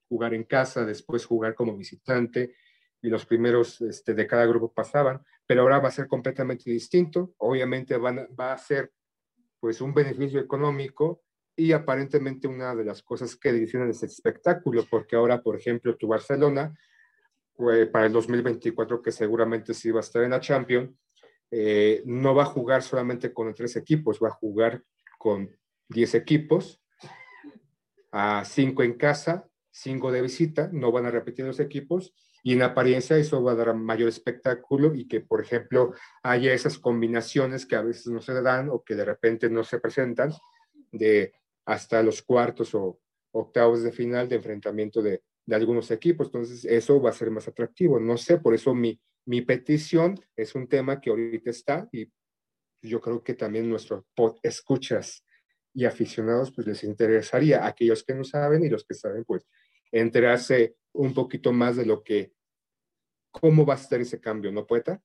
Jugar 0.09 0.35
en 0.35 0.45
casa, 0.45 0.85
después 0.85 1.27
jugar 1.27 1.55
como 1.55 1.77
visitante 1.77 2.55
y 3.03 3.09
los 3.09 3.27
primeros 3.27 3.81
este, 3.83 4.15
de 4.15 4.27
cada 4.27 4.47
grupo 4.47 4.73
pasaban, 4.73 5.23
pero 5.47 5.63
ahora 5.63 5.79
va 5.79 5.89
a 5.89 5.93
ser 5.93 6.09
completamente 6.09 6.71
distinto. 6.71 7.35
Obviamente 7.39 7.97
va 7.97 8.53
a 8.53 8.59
ser 8.59 8.93
pues 9.61 9.81
un 9.81 9.95
beneficio 9.95 10.41
económico 10.41 11.23
y 11.57 11.73
aparentemente 11.73 12.49
una 12.49 12.75
de 12.75 12.85
las 12.85 13.03
cosas 13.03 13.37
que 13.37 13.53
dicen 13.53 13.89
es 13.89 14.03
espectáculo, 14.03 14.85
porque 14.91 15.17
ahora, 15.17 15.41
por 15.43 15.57
ejemplo, 15.57 15.97
tu 15.97 16.09
Barcelona, 16.09 16.77
pues, 17.55 17.89
para 17.89 18.07
el 18.07 18.13
2024, 18.13 19.01
que 19.01 19.13
seguramente 19.13 19.73
sí 19.73 19.91
va 19.91 20.01
a 20.01 20.03
estar 20.03 20.23
en 20.25 20.31
la 20.31 20.41
Champions, 20.41 20.91
eh, 21.51 22.03
no 22.07 22.35
va 22.35 22.43
a 22.43 22.47
jugar 22.47 22.83
solamente 22.83 23.33
con 23.33 23.55
tres 23.55 23.77
equipos, 23.77 24.19
va 24.23 24.29
a 24.29 24.33
jugar 24.33 24.83
con 25.19 25.49
10 25.89 26.15
equipos, 26.17 26.83
a 28.17 28.45
5 28.45 28.85
en 28.85 28.95
casa, 28.95 29.49
5 29.73 30.13
de 30.13 30.23
visita, 30.23 30.71
no 30.73 30.93
van 30.93 31.05
a 31.05 31.11
repetir 31.11 31.45
los 31.45 31.59
equipos, 31.59 32.15
y 32.45 32.53
en 32.53 32.63
apariencia 32.63 33.17
eso 33.17 33.43
va 33.43 33.53
a 33.53 33.57
dar 33.57 33.75
mayor 33.75 34.09
espectáculo 34.09 34.95
y 34.95 35.09
que, 35.09 35.21
por 35.21 35.41
ejemplo, 35.41 35.95
haya 36.23 36.53
esas 36.53 36.79
combinaciones 36.79 37.67
que 37.67 37.75
a 37.75 37.83
veces 37.83 38.07
no 38.07 38.21
se 38.21 38.41
dan 38.41 38.69
o 38.71 38.85
que 38.85 38.95
de 38.95 39.05
repente 39.05 39.51
no 39.51 39.65
se 39.65 39.81
presentan 39.81 40.31
de 40.93 41.33
hasta 41.65 42.03
los 42.05 42.23
cuartos 42.23 42.73
o 42.75 43.01
octavos 43.33 43.83
de 43.83 43.91
final 43.91 44.29
de 44.29 44.37
enfrentamiento 44.37 45.03
de, 45.03 45.25
de 45.45 45.57
algunos 45.57 45.91
equipos. 45.91 46.29
Entonces, 46.29 46.65
eso 46.67 47.01
va 47.03 47.11
a 47.11 47.15
ser 47.15 47.33
más 47.33 47.49
atractivo. 47.49 47.99
No 47.99 48.17
sé, 48.17 48.39
por 48.39 48.55
eso 48.55 48.75
mi, 48.75 49.01
mi 49.27 49.41
petición 49.41 50.21
es 50.37 50.55
un 50.55 50.69
tema 50.69 51.01
que 51.01 51.11
ahorita 51.11 51.51
está 51.51 51.89
y 51.91 52.13
yo 52.81 53.01
creo 53.01 53.25
que 53.25 53.35
también 53.35 53.69
nuestros 53.69 54.05
escuchas 54.43 55.25
y 55.75 55.85
aficionados 55.85 56.53
pues 56.53 56.67
les 56.67 56.85
interesaría, 56.85 57.67
aquellos 57.67 58.05
que 58.05 58.15
no 58.15 58.25
saben 58.25 58.65
y 58.65 58.71
los 58.71 58.85
que 58.85 58.95
saben 58.95 59.25
pues 59.25 59.47
enterarse 59.91 60.77
un 60.93 61.13
poquito 61.13 61.53
más 61.53 61.77
de 61.77 61.85
lo 61.85 62.03
que, 62.03 62.33
cómo 63.33 63.67
va 63.67 63.75
a 63.75 63.79
ser 63.79 64.01
ese 64.01 64.21
cambio, 64.21 64.53
¿no, 64.53 64.67
poeta? 64.67 65.03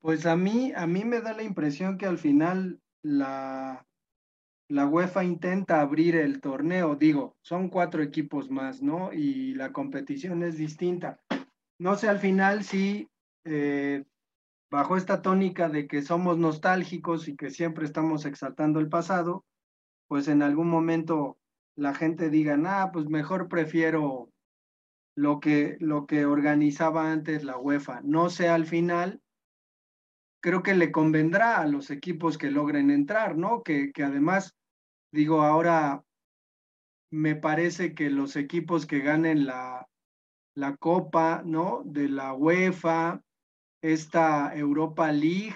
Pues 0.00 0.26
a 0.26 0.36
mí, 0.36 0.72
a 0.76 0.86
mí 0.86 1.04
me 1.04 1.20
da 1.20 1.32
la 1.32 1.42
impresión 1.42 1.98
que 1.98 2.06
al 2.06 2.18
final 2.18 2.80
la, 3.02 3.86
la 4.68 4.86
UEFA 4.86 5.24
intenta 5.24 5.80
abrir 5.80 6.16
el 6.16 6.40
torneo, 6.40 6.94
digo, 6.94 7.36
son 7.42 7.68
cuatro 7.68 8.02
equipos 8.02 8.50
más, 8.50 8.82
¿no? 8.82 9.12
Y 9.12 9.54
la 9.54 9.72
competición 9.72 10.42
es 10.42 10.56
distinta. 10.56 11.20
No 11.78 11.96
sé 11.96 12.08
al 12.08 12.18
final 12.18 12.64
si 12.64 13.08
eh, 13.44 14.04
bajo 14.74 14.96
esta 14.96 15.22
tónica 15.22 15.68
de 15.68 15.86
que 15.86 16.02
somos 16.02 16.36
nostálgicos 16.36 17.28
y 17.28 17.36
que 17.36 17.50
siempre 17.50 17.84
estamos 17.84 18.24
exaltando 18.24 18.80
el 18.80 18.88
pasado, 18.88 19.44
pues 20.08 20.26
en 20.26 20.42
algún 20.42 20.68
momento 20.68 21.38
la 21.76 21.94
gente 21.94 22.28
diga, 22.28 22.58
ah, 22.66 22.90
pues 22.92 23.06
mejor 23.06 23.48
prefiero 23.48 24.30
lo 25.16 25.38
que, 25.38 25.76
lo 25.78 26.06
que 26.06 26.26
organizaba 26.26 27.12
antes 27.12 27.44
la 27.44 27.56
UEFA. 27.56 28.00
No 28.02 28.30
sé 28.30 28.48
al 28.48 28.66
final, 28.66 29.22
creo 30.42 30.64
que 30.64 30.74
le 30.74 30.90
convendrá 30.90 31.60
a 31.60 31.68
los 31.68 31.92
equipos 31.92 32.36
que 32.36 32.50
logren 32.50 32.90
entrar, 32.90 33.36
¿no? 33.36 33.62
Que, 33.62 33.92
que 33.92 34.02
además, 34.02 34.56
digo, 35.12 35.42
ahora 35.42 36.02
me 37.12 37.36
parece 37.36 37.94
que 37.94 38.10
los 38.10 38.34
equipos 38.34 38.86
que 38.86 38.98
ganen 38.98 39.46
la, 39.46 39.86
la 40.56 40.76
Copa, 40.76 41.42
¿no? 41.44 41.82
De 41.84 42.08
la 42.08 42.34
UEFA, 42.34 43.22
esta 43.84 44.56
Europa 44.56 45.12
League, 45.12 45.54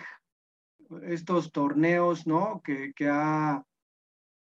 estos 1.04 1.50
torneos, 1.50 2.26
¿no? 2.26 2.60
Que, 2.62 2.92
que, 2.92 3.08
ha, 3.08 3.64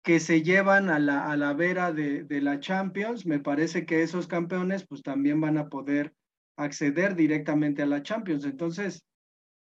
que 0.05 0.21
se 0.21 0.43
llevan 0.43 0.91
a 0.91 0.99
la, 0.99 1.31
a 1.31 1.39
la 1.39 1.55
vera 1.55 1.91
de, 1.91 2.25
de, 2.25 2.43
la 2.43 2.61
Champions, 2.61 3.25
me 3.25 3.39
parece 3.39 3.87
que 3.87 4.03
esos 4.03 4.27
campeones 4.27 4.87
pues 4.87 5.03
también 5.03 5.41
van 5.41 5.57
a 5.57 5.71
poder 5.71 6.13
acceder 6.59 7.17
directamente 7.17 7.81
a 7.81 7.87
la 7.87 8.03
Champions. 8.03 8.45
Entonces, 8.45 9.07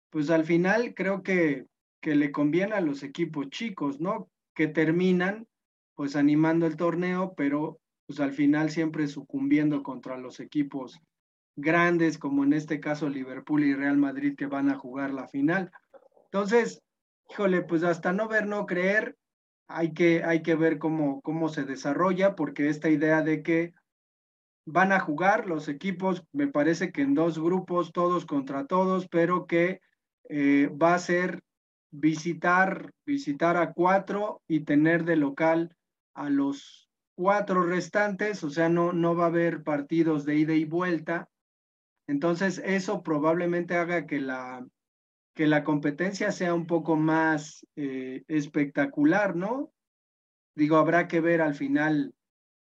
pues 0.10 0.30
al 0.30 0.44
final 0.44 0.94
creo 0.94 1.24
que, 1.24 1.68
que 2.02 2.16
le 2.16 2.34
conviene 2.34 2.74
a 2.74 2.82
los 2.82 3.04
equipos 3.04 3.50
chicos, 3.50 4.02
¿no? 4.02 4.30
Que 4.54 4.68
terminan 4.68 5.48
pues 5.96 6.18
animando 6.18 6.68
el 6.68 6.76
torneo, 6.76 7.34
pero 7.38 7.80
pues 8.08 8.20
al 8.20 8.34
final 8.34 8.72
siempre 8.72 9.08
sucumbiendo 9.08 9.84
contra 9.84 10.18
los 10.18 10.42
equipos 10.42 11.00
grandes, 11.56 12.18
como 12.18 12.44
en 12.44 12.54
este 12.54 12.80
caso 12.80 13.10
Liverpool 13.10 13.64
y 13.64 13.74
Real 13.74 13.98
Madrid 13.98 14.36
que 14.38 14.46
van 14.46 14.70
a 14.70 14.78
jugar 14.78 15.14
la 15.14 15.28
final. 15.28 15.72
Entonces, 16.26 16.82
híjole, 17.30 17.62
pues 17.62 17.84
hasta 17.84 18.14
no 18.14 18.28
ver, 18.28 18.48
no 18.48 18.66
creer, 18.66 19.18
hay 19.68 19.94
que, 19.94 20.24
hay 20.24 20.42
que 20.42 20.56
ver 20.56 20.80
cómo, 20.80 21.22
cómo 21.22 21.50
se 21.50 21.64
desarrolla, 21.64 22.36
porque 22.36 22.70
esta 22.70 22.90
idea 22.90 23.22
de 23.22 23.42
que 23.44 23.74
van 24.66 24.92
a 24.92 25.00
jugar 25.00 25.48
los 25.48 25.68
equipos, 25.68 26.24
me 26.32 26.48
parece 26.48 26.92
que 26.92 27.02
en 27.02 27.14
dos 27.14 27.40
grupos, 27.40 27.92
todos 27.92 28.26
contra 28.26 28.66
todos, 28.66 29.08
pero 29.08 29.46
que 29.46 29.82
eh, 30.30 30.70
va 30.82 30.94
a 30.94 31.00
ser 31.00 31.42
visitar, 31.92 32.92
visitar 33.06 33.58
a 33.58 33.74
cuatro 33.74 34.42
y 34.48 34.62
tener 34.62 35.04
de 35.04 35.18
local 35.18 35.76
a 36.14 36.30
los 36.30 36.90
cuatro 37.16 37.64
restantes, 37.64 38.44
o 38.44 38.50
sea, 38.50 38.70
no, 38.70 38.94
no 38.94 39.16
va 39.16 39.26
a 39.26 39.28
haber 39.28 39.64
partidos 39.64 40.26
de 40.26 40.38
ida 40.38 40.54
y 40.54 40.66
vuelta. 40.66 41.30
Entonces, 42.12 42.62
eso 42.66 43.04
probablemente 43.04 43.78
haga 43.78 44.06
que 44.06 44.20
la, 44.20 44.68
que 45.34 45.48
la 45.48 45.64
competencia 45.64 46.34
sea 46.34 46.54
un 46.54 46.68
poco 46.68 46.98
más 46.98 47.66
eh, 47.78 48.26
espectacular, 48.28 49.38
¿no? 49.38 49.72
Digo, 50.54 50.76
habrá 50.76 51.08
que 51.08 51.22
ver 51.22 51.40
al 51.40 51.56
final, 51.56 52.14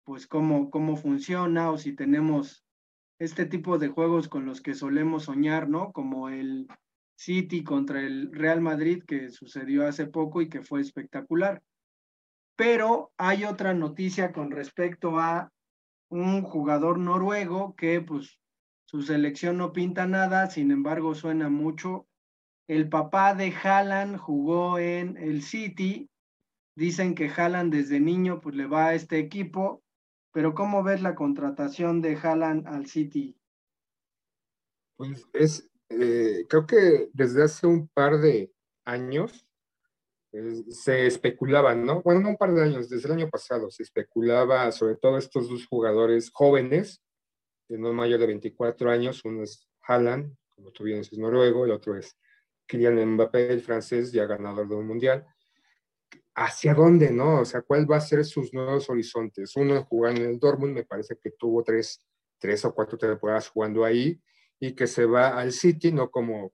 pues, 0.05 0.25
cómo, 0.25 0.71
cómo 0.71 0.95
funciona 0.95 1.69
o 1.69 1.77
si 1.77 1.93
tenemos 1.93 2.65
este 3.19 3.45
tipo 3.45 3.77
de 3.77 3.89
juegos 3.89 4.27
con 4.27 4.47
los 4.47 4.59
que 4.59 4.73
solemos 4.73 5.25
soñar, 5.25 5.69
¿no? 5.69 5.91
Como 5.91 6.29
el 6.29 6.67
City 7.15 7.63
contra 7.63 8.01
el 8.01 8.31
Real 8.31 8.59
Madrid 8.59 9.03
que 9.05 9.29
sucedió 9.29 9.85
hace 9.87 10.07
poco 10.07 10.41
y 10.41 10.49
que 10.49 10.63
fue 10.63 10.81
espectacular. 10.81 11.61
Pero 12.55 13.11
hay 13.17 13.43
otra 13.43 13.75
noticia 13.75 14.33
con 14.33 14.49
respecto 14.49 15.19
a 15.19 15.51
un 16.09 16.41
jugador 16.41 16.97
noruego 16.97 17.75
que 17.75 18.01
pues 18.01 18.39
su 18.87 19.01
selección 19.01 19.57
no 19.57 19.73
pinta 19.73 20.07
nada, 20.07 20.49
sin 20.49 20.71
embargo 20.71 21.13
suena 21.13 21.49
mucho. 21.49 22.07
El 22.69 22.87
papá 22.87 23.35
de 23.35 23.51
Haaland 23.51 24.17
jugó 24.17 24.79
en 24.79 25.17
el 25.17 25.41
City. 25.41 26.09
Dicen 26.73 27.13
que 27.13 27.29
Haaland 27.29 27.73
desde 27.73 27.99
niño 27.99 28.39
pues 28.39 28.55
le 28.55 28.65
va 28.65 28.87
a 28.87 28.93
este 28.93 29.19
equipo, 29.19 29.83
pero 30.31 30.53
¿cómo 30.53 30.83
ves 30.83 31.01
la 31.01 31.15
contratación 31.15 32.01
de 32.01 32.15
Haaland 32.15 32.65
al 32.65 32.87
City? 32.87 33.37
Pues 34.95 35.27
es, 35.33 35.69
eh, 35.89 36.45
creo 36.47 36.65
que 36.65 37.09
desde 37.11 37.43
hace 37.43 37.67
un 37.67 37.89
par 37.89 38.19
de 38.19 38.53
años 38.85 39.45
se 40.69 41.07
especulaba, 41.07 41.75
¿no? 41.75 42.01
Bueno, 42.03 42.21
no 42.21 42.29
un 42.29 42.37
par 42.37 42.53
de 42.53 42.63
años, 42.63 42.89
desde 42.89 43.07
el 43.07 43.15
año 43.15 43.29
pasado 43.29 43.69
se 43.69 43.83
especulaba 43.83 44.71
sobre 44.71 44.95
todo 44.95 45.17
estos 45.17 45.49
dos 45.49 45.65
jugadores 45.67 46.31
jóvenes, 46.31 47.01
de 47.67 47.77
no 47.77 47.93
mayor 47.93 48.19
de 48.19 48.27
24 48.27 48.89
años, 48.89 49.23
uno 49.25 49.43
es 49.43 49.67
Haaland, 49.81 50.35
como 50.55 50.71
tú 50.71 50.83
bien 50.83 50.99
dices, 50.99 51.17
noruego, 51.17 51.65
el 51.65 51.71
otro 51.71 51.97
es 51.97 52.17
Kylian 52.65 53.13
Mbappé, 53.13 53.51
el 53.51 53.61
francés, 53.61 54.11
ya 54.11 54.25
ganador 54.25 54.67
de 54.67 54.75
un 54.75 54.87
mundial. 54.87 55.25
¿Hacia 56.35 56.73
dónde, 56.73 57.11
no? 57.11 57.41
O 57.41 57.45
sea, 57.45 57.61
¿cuál 57.61 57.89
va 57.89 57.97
a 57.97 58.01
ser 58.01 58.23
sus 58.25 58.53
nuevos 58.53 58.89
horizontes? 58.89 59.55
Uno 59.55 59.83
jugando 59.85 60.21
en 60.21 60.29
el 60.31 60.39
Dortmund, 60.39 60.73
me 60.73 60.83
parece 60.83 61.17
que 61.17 61.31
tuvo 61.31 61.63
tres, 61.63 62.03
tres 62.37 62.63
o 62.65 62.73
cuatro 62.73 62.97
temporadas 62.97 63.49
jugando 63.49 63.83
ahí 63.83 64.21
y 64.59 64.73
que 64.73 64.87
se 64.87 65.05
va 65.05 65.39
al 65.39 65.51
City, 65.51 65.91
no 65.91 66.11
como 66.11 66.53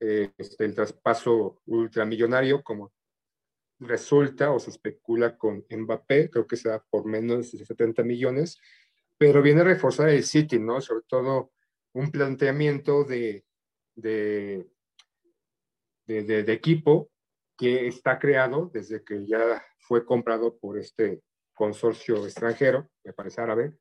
eh, 0.00 0.32
este, 0.38 0.64
el 0.64 0.74
traspaso 0.74 1.60
ultramillonario, 1.66 2.62
como 2.62 2.92
resulta 3.80 4.50
o 4.50 4.58
se 4.58 4.70
especula 4.70 5.36
con 5.36 5.64
Mbappé, 5.70 6.30
creo 6.30 6.46
que 6.46 6.56
sea 6.56 6.82
por 6.90 7.06
menos 7.06 7.52
de 7.52 7.64
70 7.64 8.02
millones, 8.02 8.58
pero 9.20 9.42
viene 9.42 9.60
a 9.60 9.64
reforzar 9.64 10.08
el 10.08 10.24
City, 10.24 10.58
¿no? 10.58 10.80
Sobre 10.80 11.04
todo 11.06 11.52
un 11.92 12.10
planteamiento 12.10 13.04
de, 13.04 13.44
de, 13.94 14.64
equipo 16.06 17.10
que 17.54 17.86
está 17.86 18.18
creado 18.18 18.70
desde 18.72 19.04
que 19.04 19.26
ya 19.26 19.62
fue 19.76 20.06
comprado 20.06 20.56
por 20.56 20.78
este 20.78 21.20
consorcio 21.52 22.24
extranjero, 22.24 22.88
me 23.04 23.12
parece 23.12 23.42
árabe, 23.42 23.74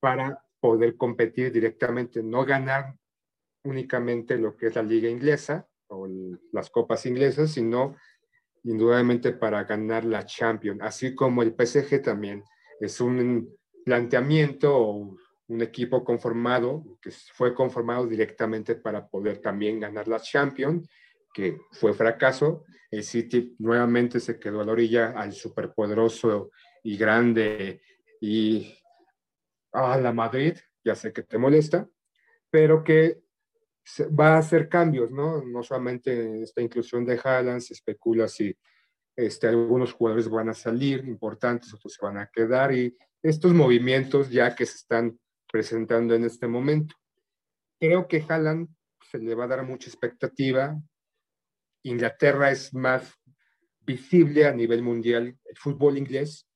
para 0.00 0.44
poder 0.58 0.96
competir 0.96 1.52
directamente, 1.52 2.20
no 2.20 2.44
ganar 2.44 2.96
únicamente 3.62 4.36
lo 4.38 4.56
que 4.56 4.66
es 4.66 4.74
la 4.74 4.82
liga 4.82 5.08
inglesa 5.08 5.68
o 5.86 6.08
las 6.50 6.68
copas 6.68 7.06
inglesas, 7.06 7.52
sino 7.52 7.94
indudablemente 8.64 9.34
para 9.34 9.62
ganar 9.62 10.04
la 10.04 10.26
Champions, 10.26 10.80
así 10.82 11.14
como 11.14 11.44
el 11.44 11.54
PSG 11.54 12.02
también 12.02 12.42
es 12.80 13.00
un 13.00 13.56
planteamiento 13.84 14.76
o 14.76 15.16
un 15.48 15.62
equipo 15.62 16.04
conformado, 16.04 16.98
que 17.00 17.10
fue 17.10 17.54
conformado 17.54 18.06
directamente 18.06 18.76
para 18.76 19.06
poder 19.06 19.38
también 19.38 19.78
ganar 19.78 20.08
la 20.08 20.20
Champions, 20.20 20.88
que 21.32 21.58
fue 21.72 21.92
fracaso. 21.92 22.64
El 22.90 23.02
City 23.02 23.54
nuevamente 23.58 24.20
se 24.20 24.38
quedó 24.38 24.60
a 24.60 24.64
la 24.64 24.72
orilla 24.72 25.10
al 25.10 25.32
superpoderoso 25.32 26.50
y 26.82 26.96
grande 26.96 27.82
y 28.20 28.74
a 29.72 29.98
la 29.98 30.12
Madrid, 30.12 30.56
ya 30.84 30.94
sé 30.94 31.12
que 31.12 31.22
te 31.22 31.36
molesta, 31.36 31.88
pero 32.48 32.82
que 32.84 33.24
va 34.18 34.34
a 34.34 34.38
hacer 34.38 34.68
cambios, 34.68 35.10
¿no? 35.10 35.42
No 35.44 35.62
solamente 35.62 36.42
esta 36.42 36.62
inclusión 36.62 37.04
de 37.04 37.20
Haaland, 37.22 37.60
se 37.60 37.74
especula 37.74 38.28
si 38.28 38.56
este, 39.16 39.48
algunos 39.48 39.92
jugadores 39.92 40.28
van 40.28 40.48
a 40.48 40.54
salir 40.54 41.04
importantes, 41.06 41.74
otros 41.74 41.92
se 41.92 42.04
van 42.04 42.18
a 42.18 42.30
quedar 42.32 42.72
y 42.72 42.96
estos 43.24 43.54
movimientos 43.54 44.30
ya 44.30 44.54
que 44.54 44.66
se 44.66 44.76
están 44.76 45.18
presentando 45.50 46.14
en 46.14 46.24
este 46.24 46.46
momento. 46.46 46.94
Creo 47.80 48.06
que 48.06 48.22
Haaland 48.28 48.68
se 49.10 49.18
le 49.18 49.34
va 49.34 49.44
a 49.44 49.48
dar 49.48 49.64
mucha 49.64 49.88
expectativa. 49.88 50.78
Inglaterra 51.84 52.50
es 52.50 52.74
más 52.74 53.14
visible 53.80 54.46
a 54.46 54.52
nivel 54.52 54.82
mundial 54.82 55.38
el 55.44 55.56
fútbol 55.56 55.96
inglés 55.98 56.46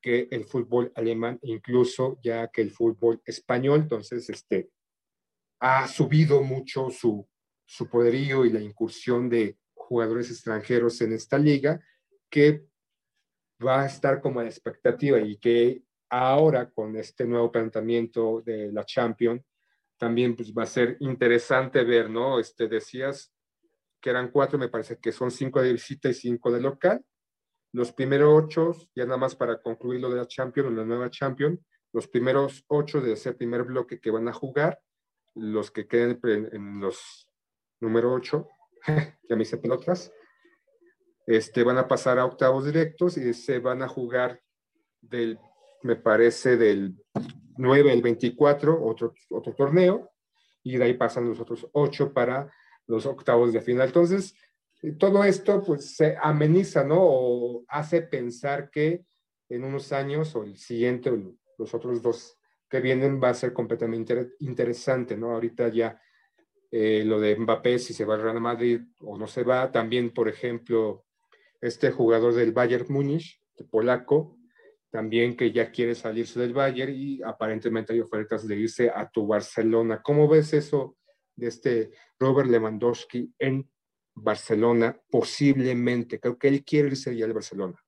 que 0.00 0.28
el 0.30 0.44
fútbol 0.44 0.92
alemán, 0.96 1.38
incluso 1.42 2.18
ya 2.22 2.48
que 2.48 2.62
el 2.62 2.70
fútbol 2.70 3.20
español. 3.24 3.82
Entonces, 3.82 4.28
este, 4.30 4.70
ha 5.60 5.86
subido 5.86 6.42
mucho 6.42 6.90
su, 6.90 7.28
su 7.64 7.88
poderío 7.88 8.44
y 8.44 8.50
la 8.50 8.60
incursión 8.60 9.28
de 9.28 9.58
jugadores 9.74 10.28
extranjeros 10.30 11.00
en 11.00 11.12
esta 11.12 11.38
liga, 11.38 11.80
que 12.28 12.64
va 13.64 13.82
a 13.82 13.86
estar 13.86 14.20
como 14.20 14.42
la 14.42 14.48
expectativa 14.48 15.20
y 15.20 15.36
que 15.36 15.82
ahora 16.12 16.70
con 16.70 16.94
este 16.96 17.24
nuevo 17.24 17.50
planteamiento 17.50 18.42
de 18.44 18.70
la 18.70 18.84
Champions, 18.84 19.42
también 19.96 20.36
pues, 20.36 20.52
va 20.52 20.64
a 20.64 20.66
ser 20.66 20.98
interesante 21.00 21.82
ver, 21.84 22.10
¿no? 22.10 22.38
Este, 22.38 22.68
decías 22.68 23.32
que 23.98 24.10
eran 24.10 24.30
cuatro, 24.30 24.58
me 24.58 24.68
parece 24.68 24.98
que 24.98 25.10
son 25.10 25.30
cinco 25.30 25.62
de 25.62 25.72
visita 25.72 26.10
y 26.10 26.14
cinco 26.14 26.52
de 26.52 26.60
local. 26.60 27.02
Los 27.72 27.92
primeros 27.92 28.44
ocho, 28.44 28.72
ya 28.94 29.06
nada 29.06 29.16
más 29.16 29.34
para 29.34 29.62
concluir 29.62 30.00
lo 30.00 30.10
de 30.10 30.16
la 30.16 30.26
Champions, 30.26 30.76
la 30.76 30.84
nueva 30.84 31.08
Champions, 31.08 31.60
los 31.92 32.08
primeros 32.08 32.62
ocho 32.68 33.00
de 33.00 33.12
ese 33.12 33.32
primer 33.32 33.62
bloque 33.62 33.98
que 33.98 34.10
van 34.10 34.28
a 34.28 34.34
jugar, 34.34 34.78
los 35.34 35.70
que 35.70 35.86
queden 35.86 36.20
en 36.22 36.78
los 36.78 37.30
número 37.80 38.12
8, 38.12 38.46
ya 39.28 39.36
me 39.36 39.42
hice 39.42 39.56
pelotas, 39.56 40.12
este, 41.26 41.62
van 41.62 41.78
a 41.78 41.88
pasar 41.88 42.18
a 42.18 42.26
octavos 42.26 42.66
directos 42.66 43.16
y 43.16 43.32
se 43.32 43.60
van 43.60 43.82
a 43.82 43.88
jugar 43.88 44.42
del, 45.00 45.38
me 45.82 45.96
parece, 45.96 46.56
del 46.56 46.94
9 47.56 47.92
al 47.92 48.02
24, 48.02 48.84
otro, 48.84 49.14
otro 49.30 49.54
torneo, 49.54 50.10
y 50.62 50.76
de 50.76 50.84
ahí 50.84 50.94
pasan 50.94 51.28
los 51.28 51.40
otros 51.40 51.68
8 51.72 52.12
para 52.12 52.52
los 52.86 53.06
octavos 53.06 53.52
de 53.52 53.60
final. 53.60 53.88
Entonces, 53.88 54.34
todo 54.98 55.22
esto 55.24 55.62
pues 55.62 55.94
se 55.96 56.16
ameniza, 56.20 56.84
¿no? 56.84 56.98
O 57.00 57.64
hace 57.68 58.02
pensar 58.02 58.70
que 58.70 59.04
en 59.48 59.64
unos 59.64 59.92
años 59.92 60.34
o 60.34 60.44
el 60.44 60.56
siguiente 60.56 61.10
o 61.10 61.36
los 61.58 61.74
otros 61.74 62.02
dos 62.02 62.38
que 62.68 62.80
vienen 62.80 63.20
va 63.22 63.28
a 63.28 63.34
ser 63.34 63.52
completamente 63.52 64.32
interesante, 64.40 65.16
¿no? 65.16 65.32
Ahorita 65.32 65.68
ya 65.68 66.00
eh, 66.70 67.04
lo 67.04 67.20
de 67.20 67.36
Mbappé, 67.36 67.78
si 67.78 67.92
se 67.92 68.04
va 68.04 68.14
al 68.14 68.22
Real 68.22 68.40
Madrid 68.40 68.80
o 69.00 69.18
no 69.18 69.26
se 69.26 69.42
va, 69.42 69.70
también, 69.70 70.12
por 70.12 70.28
ejemplo, 70.28 71.04
este 71.60 71.90
jugador 71.90 72.34
del 72.34 72.52
Bayern 72.52 72.86
Múnich, 72.88 73.40
de 73.56 73.64
polaco, 73.64 74.38
también 74.92 75.34
que 75.34 75.50
ya 75.50 75.72
quiere 75.72 75.94
salirse 75.94 76.38
del 76.38 76.52
Bayern 76.52 76.92
y 76.94 77.22
aparentemente 77.22 77.94
hay 77.94 78.00
ofertas 78.00 78.46
de 78.46 78.56
irse 78.56 78.90
a 78.90 79.08
tu 79.08 79.26
Barcelona. 79.26 80.02
¿Cómo 80.02 80.28
ves 80.28 80.52
eso 80.52 80.98
de 81.34 81.48
este 81.48 81.90
Robert 82.20 82.50
Lewandowski 82.50 83.34
en 83.38 83.66
Barcelona? 84.14 84.94
Posiblemente, 85.10 86.20
creo 86.20 86.36
que 86.36 86.48
él 86.48 86.62
quiere 86.62 86.88
irse 86.88 87.24
al 87.24 87.32
Barcelona. 87.32 87.82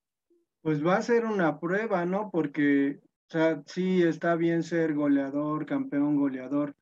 Pues 0.62 0.84
va 0.84 0.96
a 0.96 1.02
ser 1.02 1.26
una 1.26 1.60
prueba, 1.60 2.06
¿no? 2.06 2.30
Porque, 2.32 3.00
o 3.02 3.30
sea, 3.30 3.62
sí 3.66 4.02
está 4.02 4.34
bien 4.34 4.62
ser 4.62 4.94
goleador, 4.94 5.66
campeón 5.66 6.16
goleador 6.16 6.74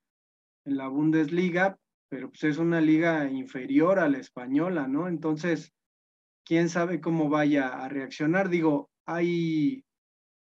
en 0.65 0.77
la 0.77 0.87
Bundesliga, 0.87 1.77
pero 2.09 2.29
pues 2.29 2.45
es 2.45 2.59
una 2.59 2.81
liga 2.81 3.29
inferior 3.29 3.99
a 3.99 4.09
la 4.09 4.19
española, 4.19 4.87
¿no? 4.87 5.09
Entonces, 5.09 5.73
quién 6.45 6.69
sabe 6.69 7.01
cómo 7.01 7.29
vaya 7.29 7.71
a 7.71 7.89
reaccionar. 7.89 8.51
Digo, 8.51 8.89
hay 9.05 9.85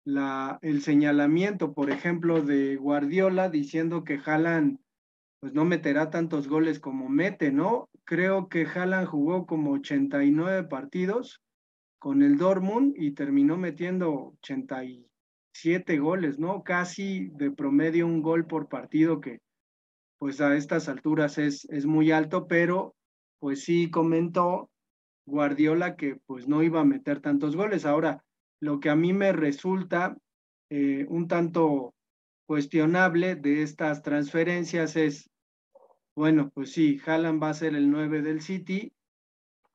el 0.05 0.83
señalamiento, 0.83 1.75
por 1.75 1.91
ejemplo, 1.91 2.43
de 2.43 2.77
Guardiola 2.77 3.51
diciendo 3.51 4.05
que 4.05 4.21
Haaland 4.25 4.79
pues 5.41 5.53
no 5.55 5.65
meterá 5.65 6.11
tantos 6.11 6.49
goles 6.49 6.81
como 6.81 7.09
mete, 7.09 7.53
¿no? 7.53 7.89
Creo 8.05 8.49
que 8.49 8.67
Haaland 8.67 9.07
jugó 9.07 9.47
como 9.47 9.73
89 9.73 10.65
partidos 10.65 11.41
con 12.01 12.23
el 12.23 12.39
Dortmund 12.39 12.95
y 12.97 13.13
terminó 13.13 13.57
metiendo 13.57 14.35
87 14.43 15.99
goles, 15.99 16.39
¿no? 16.39 16.63
Casi 16.65 17.29
de 17.35 17.51
promedio 17.51 18.07
un 18.07 18.23
gol 18.23 18.47
por 18.47 18.69
partido 18.69 19.21
que 19.21 19.41
pues 20.19 20.41
a 20.41 20.57
estas 20.57 20.89
alturas 20.89 21.39
es, 21.39 21.65
es 21.71 21.87
muy 21.87 22.11
alto, 22.11 22.49
pero 22.49 22.97
pues 23.39 23.63
sí 23.63 23.91
comentó 23.91 24.71
Guardiola 25.27 25.95
que 25.95 26.17
pues 26.27 26.49
no 26.49 26.63
iba 26.63 26.81
a 26.81 26.85
meter 26.85 27.21
tantos 27.21 27.55
goles. 27.55 27.85
Ahora, 27.85 28.25
lo 28.61 28.81
que 28.81 28.91
a 28.91 28.97
mí 28.97 29.13
me 29.13 29.33
resulta 29.33 30.17
eh, 30.71 31.07
un 31.09 31.29
tanto 31.29 31.95
cuestionable 32.47 33.37
de 33.37 33.63
estas 33.63 34.03
transferencias 34.03 34.97
es, 34.97 35.31
bueno, 36.17 36.51
pues 36.55 36.73
sí, 36.73 37.01
Haaland 37.05 37.43
va 37.43 37.51
a 37.51 37.55
ser 37.55 37.75
el 37.75 37.91
9 37.91 38.23
del 38.23 38.41
City 38.41 38.93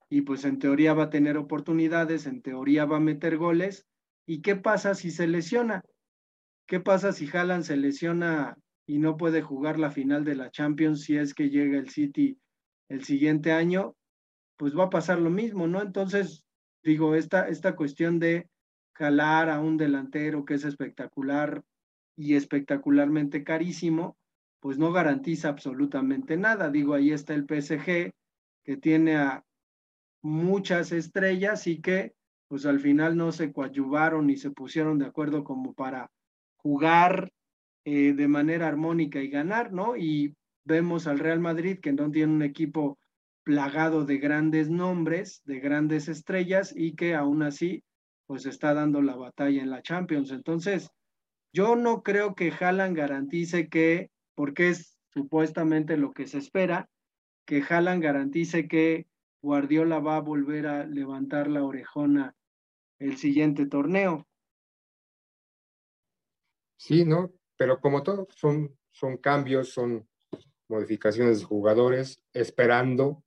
y 0.10 0.22
pues 0.22 0.46
en 0.46 0.60
teoría 0.60 0.94
va 0.94 1.04
a 1.04 1.10
tener 1.10 1.38
oportunidades, 1.38 2.26
en 2.26 2.42
teoría 2.42 2.86
va 2.86 2.98
a 2.98 3.02
meter 3.02 3.38
goles. 3.38 3.86
¿Y 4.26 4.42
qué 4.42 4.56
pasa 4.56 4.96
si 4.96 5.12
se 5.12 5.28
lesiona? 5.28 5.84
¿Qué 6.68 6.80
pasa 6.80 7.12
si 7.12 7.28
Haaland 7.28 7.64
se 7.64 7.78
lesiona 7.78 8.58
y 8.86 8.98
no 8.98 9.18
puede 9.18 9.42
jugar 9.42 9.80
la 9.80 9.92
final 9.92 10.24
de 10.24 10.36
la 10.36 10.52
Champions 10.52 11.02
si 11.02 11.18
es 11.18 11.34
que 11.34 11.50
llega 11.50 11.78
el 11.78 11.90
City 11.90 12.38
el 12.90 13.04
siguiente 13.04 13.52
año? 13.52 13.96
Pues 14.58 14.78
va 14.78 14.86
a 14.86 14.90
pasar 14.90 15.20
lo 15.20 15.30
mismo, 15.30 15.68
¿no? 15.68 15.82
Entonces, 15.82 16.44
digo, 16.84 17.16
esta, 17.16 17.48
esta 17.48 17.76
cuestión 17.76 18.20
de 18.20 18.48
jalar 18.94 19.50
a 19.50 19.60
un 19.60 19.78
delantero 19.78 20.46
que 20.46 20.56
es 20.56 20.66
espectacular 20.66 21.64
y 22.16 22.36
espectacularmente 22.36 23.44
carísimo, 23.44 24.18
pues 24.60 24.78
no 24.78 24.92
garantiza 24.92 25.50
absolutamente 25.50 26.38
nada. 26.38 26.70
Digo, 26.70 26.94
ahí 26.94 27.12
está 27.12 27.34
el 27.34 27.46
PSG, 27.46 28.14
que 28.64 28.78
tiene 28.78 29.18
a 29.18 29.44
muchas 30.22 30.92
estrellas 30.92 31.68
y 31.68 31.82
que 31.82 32.14
pues 32.48 32.66
al 32.66 32.80
final 32.80 33.18
no 33.18 33.32
se 33.32 33.52
coadyuvaron 33.52 34.28
ni 34.28 34.38
se 34.38 34.52
pusieron 34.52 35.00
de 35.00 35.08
acuerdo 35.08 35.44
como 35.44 35.74
para 35.74 36.12
jugar 36.58 37.32
eh, 37.84 38.14
de 38.14 38.28
manera 38.28 38.68
armónica 38.68 39.20
y 39.20 39.28
ganar, 39.28 39.74
¿no? 39.74 39.98
Y 39.98 40.36
vemos 40.64 41.08
al 41.08 41.20
Real 41.20 41.40
Madrid 41.40 41.80
que 41.80 41.92
no 41.92 42.10
tiene 42.12 42.32
un 42.32 42.44
equipo 42.44 42.98
plagado 43.44 44.06
de 44.06 44.18
grandes 44.20 44.70
nombres, 44.70 45.42
de 45.46 45.60
grandes 45.60 46.08
estrellas 46.08 46.74
y 46.76 46.96
que 46.96 47.16
aún 47.16 47.44
así 47.44 47.84
pues 48.26 48.46
está 48.46 48.74
dando 48.74 49.02
la 49.02 49.16
batalla 49.16 49.62
en 49.62 49.70
la 49.70 49.82
Champions. 49.82 50.32
Entonces, 50.32 50.90
yo 51.54 51.76
no 51.76 52.04
creo 52.04 52.36
que 52.36 52.52
Haaland 52.52 52.98
garantice 52.98 53.70
que, 53.70 54.12
porque 54.36 54.70
es 54.70 54.98
supuestamente 55.14 55.98
lo 55.98 56.12
que 56.12 56.28
se 56.28 56.40
espera, 56.40 56.90
que 57.46 57.62
Haaland 57.62 58.02
garantice 58.02 58.68
que 58.68 59.08
Guardiola 59.42 60.00
va 60.00 60.18
a 60.18 60.22
volver 60.22 60.68
a 60.68 60.86
levantar 60.86 61.50
la 61.50 61.64
orejona 61.64 62.36
el 63.00 63.18
siguiente 63.18 63.66
torneo. 63.66 64.26
Sí, 66.78 67.06
¿no? 67.06 67.34
Pero 67.58 67.80
como 67.80 68.04
todo, 68.04 68.28
son, 68.32 68.78
son 68.90 69.18
cambios, 69.18 69.70
son 69.70 70.08
modificaciones 70.70 71.40
de 71.40 71.46
jugadores, 71.46 72.24
esperando 72.34 73.24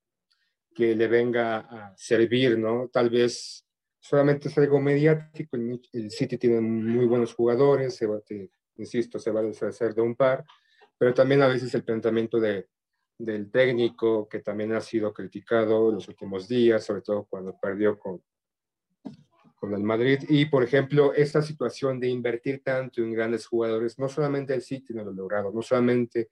que 0.75 0.95
le 0.95 1.09
venga 1.09 1.59
a 1.59 1.97
servir, 1.97 2.59
¿no? 2.59 2.89
Tal 2.89 3.11
vez 3.11 3.66
solamente 4.09 4.49
es 4.49 4.59
algo 4.59 4.81
mediático. 4.81 5.57
El 5.57 6.11
City 6.11 6.39
tiene 6.39 6.61
muy 6.61 7.07
buenos 7.07 7.35
jugadores, 7.35 7.97
se 7.97 8.07
va, 8.07 8.21
insisto, 8.77 9.19
se 9.19 9.31
va 9.31 9.41
a 9.41 9.45
deshacer 9.45 9.95
de 9.95 10.03
un 10.03 10.15
par, 10.15 10.45
pero 10.97 11.13
también 11.13 11.43
a 11.43 11.49
veces 11.49 11.75
el 11.75 11.85
planteamiento 11.85 12.39
de, 12.39 12.69
del 13.19 13.51
técnico, 13.51 14.29
que 14.29 14.41
también 14.41 14.73
ha 14.73 14.81
sido 14.81 15.13
criticado 15.13 15.89
en 15.89 15.97
los 15.97 16.09
últimos 16.09 16.47
días, 16.47 16.85
sobre 16.85 17.03
todo 17.03 17.27
cuando 17.29 17.59
perdió 17.61 17.99
con, 17.99 18.23
con 19.57 19.75
el 19.75 19.83
Madrid. 19.83 20.21
Y, 20.29 20.47
por 20.47 20.63
ejemplo, 20.63 21.13
esta 21.13 21.43
situación 21.43 21.99
de 21.99 22.09
invertir 22.09 22.63
tanto 22.63 23.03
en 23.03 23.13
grandes 23.13 23.47
jugadores, 23.47 23.99
no 23.99 24.09
solamente 24.09 24.55
el 24.55 24.63
City 24.63 24.95
no 24.95 25.03
lo 25.03 25.11
ha 25.11 25.15
logrado, 25.15 25.51
no 25.53 25.63
solamente 25.63 26.29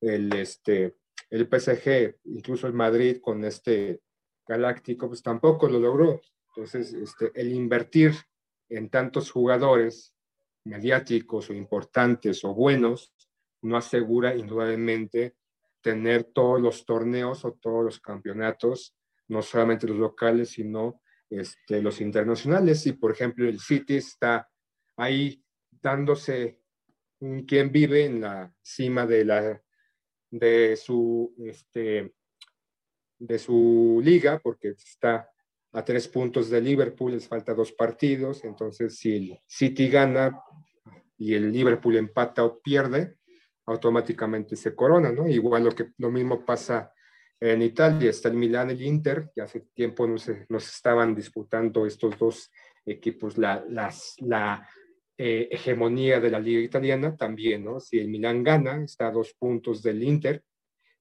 el, 0.00 0.32
este, 0.34 0.96
el 1.28 1.46
PSG, 1.46 2.20
incluso 2.24 2.66
el 2.66 2.72
Madrid 2.72 3.18
con 3.20 3.44
este 3.44 4.00
Galáctico, 4.46 5.08
pues 5.08 5.22
tampoco 5.22 5.68
lo 5.68 5.78
logró. 5.78 6.22
Entonces, 6.58 6.92
este, 6.92 7.30
el 7.40 7.52
invertir 7.52 8.14
en 8.68 8.90
tantos 8.90 9.30
jugadores 9.30 10.12
mediáticos 10.64 11.50
o 11.50 11.54
importantes 11.54 12.44
o 12.44 12.52
buenos 12.52 13.14
no 13.62 13.76
asegura 13.76 14.34
indudablemente 14.34 15.36
tener 15.80 16.24
todos 16.24 16.60
los 16.60 16.84
torneos 16.84 17.44
o 17.44 17.52
todos 17.52 17.84
los 17.84 18.00
campeonatos, 18.00 18.96
no 19.28 19.40
solamente 19.40 19.86
los 19.86 19.98
locales, 19.98 20.50
sino 20.50 21.00
este, 21.30 21.80
los 21.80 22.00
internacionales. 22.00 22.84
Y, 22.88 22.94
por 22.94 23.12
ejemplo, 23.12 23.48
el 23.48 23.60
City 23.60 23.98
está 23.98 24.50
ahí 24.96 25.40
dándose 25.70 26.60
quien 27.46 27.70
vive 27.70 28.04
en 28.04 28.22
la 28.22 28.52
cima 28.60 29.06
de, 29.06 29.24
la, 29.24 29.62
de, 30.32 30.76
su, 30.76 31.36
este, 31.38 32.16
de 33.16 33.38
su 33.38 34.00
liga, 34.02 34.40
porque 34.42 34.70
está 34.70 35.30
a 35.72 35.84
tres 35.84 36.08
puntos 36.08 36.48
de 36.50 36.60
Liverpool, 36.60 37.12
les 37.12 37.28
falta 37.28 37.54
dos 37.54 37.72
partidos, 37.72 38.44
entonces 38.44 38.96
si 38.96 39.16
el 39.16 39.38
City 39.46 39.88
gana 39.88 40.40
y 41.18 41.34
el 41.34 41.52
Liverpool 41.52 41.96
empata 41.96 42.44
o 42.44 42.60
pierde, 42.60 43.16
automáticamente 43.66 44.56
se 44.56 44.74
corona, 44.74 45.12
¿no? 45.12 45.28
Igual 45.28 45.64
lo, 45.64 45.72
que, 45.72 45.92
lo 45.98 46.10
mismo 46.10 46.44
pasa 46.44 46.92
en 47.40 47.62
Italia, 47.62 48.10
está 48.10 48.28
el 48.28 48.36
Milan 48.36 48.70
y 48.70 48.72
el 48.72 48.82
Inter, 48.82 49.30
que 49.34 49.42
hace 49.42 49.60
tiempo 49.74 50.06
nos, 50.06 50.30
nos 50.48 50.68
estaban 50.68 51.14
disputando 51.14 51.86
estos 51.86 52.18
dos 52.18 52.50
equipos 52.86 53.36
la, 53.36 53.64
las, 53.68 54.14
la 54.18 54.66
eh, 55.16 55.48
hegemonía 55.50 56.20
de 56.20 56.30
la 56.30 56.40
liga 56.40 56.60
italiana 56.60 57.16
también, 57.16 57.64
¿no? 57.64 57.78
Si 57.78 57.98
el 57.98 58.08
Milan 58.08 58.42
gana, 58.42 58.82
está 58.82 59.08
a 59.08 59.12
dos 59.12 59.34
puntos 59.34 59.82
del 59.82 60.02
Inter 60.02 60.42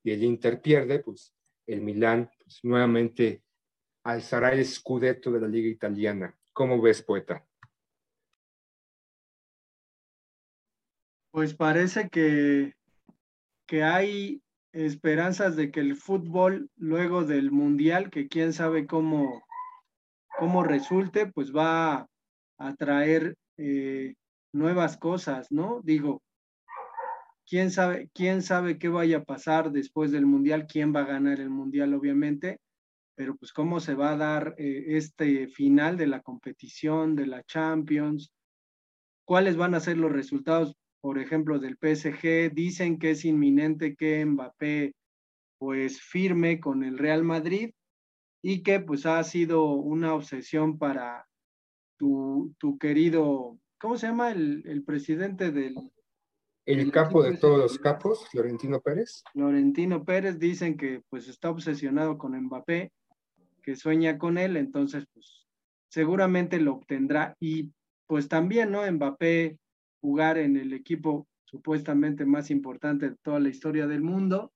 y 0.03 0.11
el 0.11 0.23
Inter 0.23 0.61
pierde, 0.61 0.99
pues 0.99 1.33
el 1.65 1.81
Milan 1.81 2.29
pues, 2.43 2.59
nuevamente 2.63 3.43
alzará 4.07 4.53
el 4.53 4.65
scudetto 4.65 5.31
de 5.33 5.41
la 5.41 5.49
liga 5.49 5.67
italiana. 5.67 6.33
¿Cómo 6.53 6.81
ves, 6.81 7.01
poeta? 7.01 7.45
Pues 11.31 11.53
parece 11.53 12.07
que, 12.07 12.73
que 13.65 13.83
hay 13.83 14.41
esperanzas 14.71 15.57
de 15.57 15.71
que 15.71 15.81
el 15.81 15.97
fútbol, 15.97 16.69
luego 16.77 17.25
del 17.25 17.51
Mundial, 17.51 18.09
que 18.09 18.29
quién 18.29 18.53
sabe 18.53 18.87
cómo, 18.87 19.43
cómo 20.39 20.63
resulte, 20.63 21.25
pues 21.27 21.53
va 21.53 22.07
a 22.57 22.75
traer 22.75 23.35
eh, 23.57 24.15
nuevas 24.53 24.95
cosas, 24.95 25.51
¿no? 25.51 25.81
Digo, 25.83 26.21
quién 27.45 27.71
sabe, 27.71 28.09
quién 28.13 28.41
sabe 28.41 28.79
qué 28.79 28.87
vaya 28.87 29.17
a 29.17 29.25
pasar 29.25 29.71
después 29.71 30.13
del 30.13 30.25
Mundial, 30.25 30.65
quién 30.65 30.95
va 30.95 31.01
a 31.01 31.11
ganar 31.11 31.41
el 31.41 31.49
Mundial, 31.49 31.93
obviamente, 31.93 32.61
pero 33.17 33.35
pues 33.35 33.51
cómo 33.51 33.79
se 33.79 33.95
va 33.95 34.11
a 34.11 34.15
dar 34.15 34.53
eh, 34.59 34.95
este 34.95 35.47
final 35.47 35.97
de 35.97 36.05
la 36.05 36.21
competición, 36.21 37.15
de 37.15 37.25
la 37.25 37.43
Champions, 37.43 38.31
cuáles 39.25 39.57
van 39.57 39.73
a 39.73 39.79
ser 39.79 39.97
los 39.97 40.11
resultados, 40.11 40.75
por 41.01 41.17
ejemplo, 41.17 41.57
del 41.57 41.77
PSG. 41.81 42.53
Dicen 42.53 42.99
que 42.99 43.11
es 43.11 43.25
inminente 43.25 43.95
que 43.95 44.23
Mbappé 44.23 44.93
pues 45.57 45.99
firme 45.99 46.59
con 46.59 46.83
el 46.83 46.99
Real 46.99 47.23
Madrid 47.23 47.71
y 48.43 48.61
que 48.61 48.81
pues 48.81 49.07
ha 49.07 49.23
sido 49.23 49.65
una 49.71 50.13
obsesión 50.13 50.77
para 50.77 51.25
tu, 51.97 52.53
tu 52.59 52.77
querido, 52.77 53.57
¿cómo 53.79 53.97
se 53.97 54.05
llama 54.05 54.31
el, 54.31 54.61
el 54.67 54.83
presidente 54.83 55.51
del... 55.51 55.75
El 56.67 56.81
el 56.81 56.91
capo 56.91 57.23
de 57.23 57.37
todos 57.37 57.57
los 57.57 57.79
capos, 57.79 58.27
Florentino 58.29 58.79
Pérez. 58.79 59.23
Florentino 59.31 60.03
Pérez 60.05 60.37
dicen 60.37 60.77
que 60.77 61.01
pues 61.09 61.27
está 61.27 61.49
obsesionado 61.49 62.17
con 62.17 62.39
Mbappé, 62.39 62.91
que 63.67 63.75
sueña 63.75 64.17
con 64.17 64.37
él, 64.37 64.55
entonces 64.55 65.05
pues 65.13 65.45
seguramente 65.89 66.57
lo 66.61 66.75
obtendrá 66.75 67.35
y 67.37 67.73
pues 68.07 68.29
también, 68.29 68.71
¿no? 68.71 68.89
Mbappé 68.89 69.57
jugar 69.99 70.37
en 70.37 70.55
el 70.55 70.71
equipo 70.71 71.27
supuestamente 71.43 72.23
más 72.23 72.49
importante 72.49 73.09
de 73.09 73.17
toda 73.17 73.41
la 73.41 73.49
historia 73.49 73.85
del 73.85 74.01
mundo, 74.01 74.53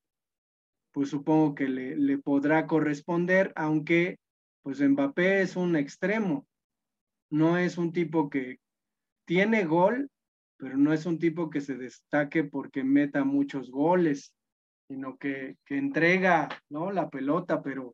pues 0.93 1.09
supongo 1.09 1.55
que 1.55 1.67
le, 1.67 1.97
le 1.97 2.19
podrá 2.19 2.67
corresponder, 2.67 3.51
aunque 3.57 4.17
pues 4.63 4.79
Mbappé 4.79 5.41
es 5.41 5.57
un 5.57 5.75
extremo, 5.75 6.47
no 7.29 7.57
es 7.57 7.77
un 7.77 7.91
tipo 7.91 8.29
que 8.29 8.59
tiene 9.25 9.65
gol, 9.65 10.09
pero 10.55 10.77
no 10.77 10.93
es 10.93 11.05
un 11.05 11.19
tipo 11.19 11.49
que 11.49 11.59
se 11.59 11.75
destaque 11.75 12.45
porque 12.45 12.85
meta 12.85 13.25
muchos 13.25 13.71
goles, 13.71 14.33
sino 14.87 15.17
que, 15.17 15.57
que 15.65 15.77
entrega 15.77 16.47
¿no? 16.69 16.93
la 16.93 17.09
pelota, 17.09 17.61
pero 17.61 17.93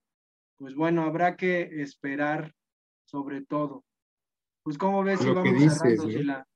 pues 0.58 0.76
bueno, 0.76 1.04
habrá 1.04 1.36
que 1.36 1.82
esperar 1.82 2.54
sobre 3.06 3.42
todo. 3.42 3.86
Pues 4.64 4.78
como 4.78 5.04
ves, 5.04 5.20
si 5.20 5.30
vamos 5.30 5.54
dices, 5.54 5.78
cerrando. 5.78 6.10
Sila? 6.10 6.48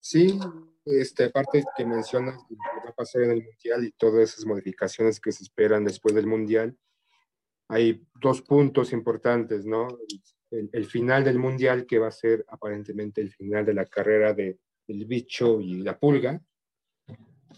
Sí, 0.00 0.38
este, 0.84 1.24
aparte 1.24 1.64
que 1.76 1.84
mencionas 1.84 2.36
lo 2.36 2.46
que 2.48 2.84
va 2.84 2.90
a 2.90 2.94
pasar 2.94 3.22
en 3.22 3.32
el 3.32 3.44
Mundial 3.44 3.84
y 3.84 3.92
todas 3.92 4.30
esas 4.30 4.44
modificaciones 4.46 5.20
que 5.20 5.32
se 5.32 5.44
esperan 5.44 5.84
después 5.84 6.14
del 6.14 6.26
Mundial, 6.26 6.76
hay 7.68 8.04
dos 8.20 8.42
puntos 8.42 8.92
importantes, 8.92 9.64
¿no? 9.64 9.88
El, 10.50 10.70
el 10.72 10.86
final 10.86 11.24
del 11.24 11.38
Mundial, 11.38 11.86
que 11.86 11.98
va 11.98 12.08
a 12.08 12.12
ser 12.12 12.44
aparentemente 12.48 13.20
el 13.20 13.32
final 13.32 13.64
de 13.64 13.74
la 13.74 13.86
carrera 13.86 14.32
de, 14.32 14.58
del 14.86 15.04
bicho 15.06 15.60
y 15.60 15.82
la 15.82 15.98
pulga, 15.98 16.40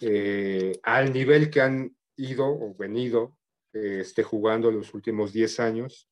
eh, 0.00 0.78
al 0.82 1.12
nivel 1.12 1.50
que 1.50 1.60
han 1.60 1.96
ido 2.16 2.46
o 2.46 2.74
venido 2.74 3.37
este, 3.72 4.22
jugando 4.22 4.70
los 4.70 4.94
últimos 4.94 5.32
10 5.32 5.60
años, 5.60 6.08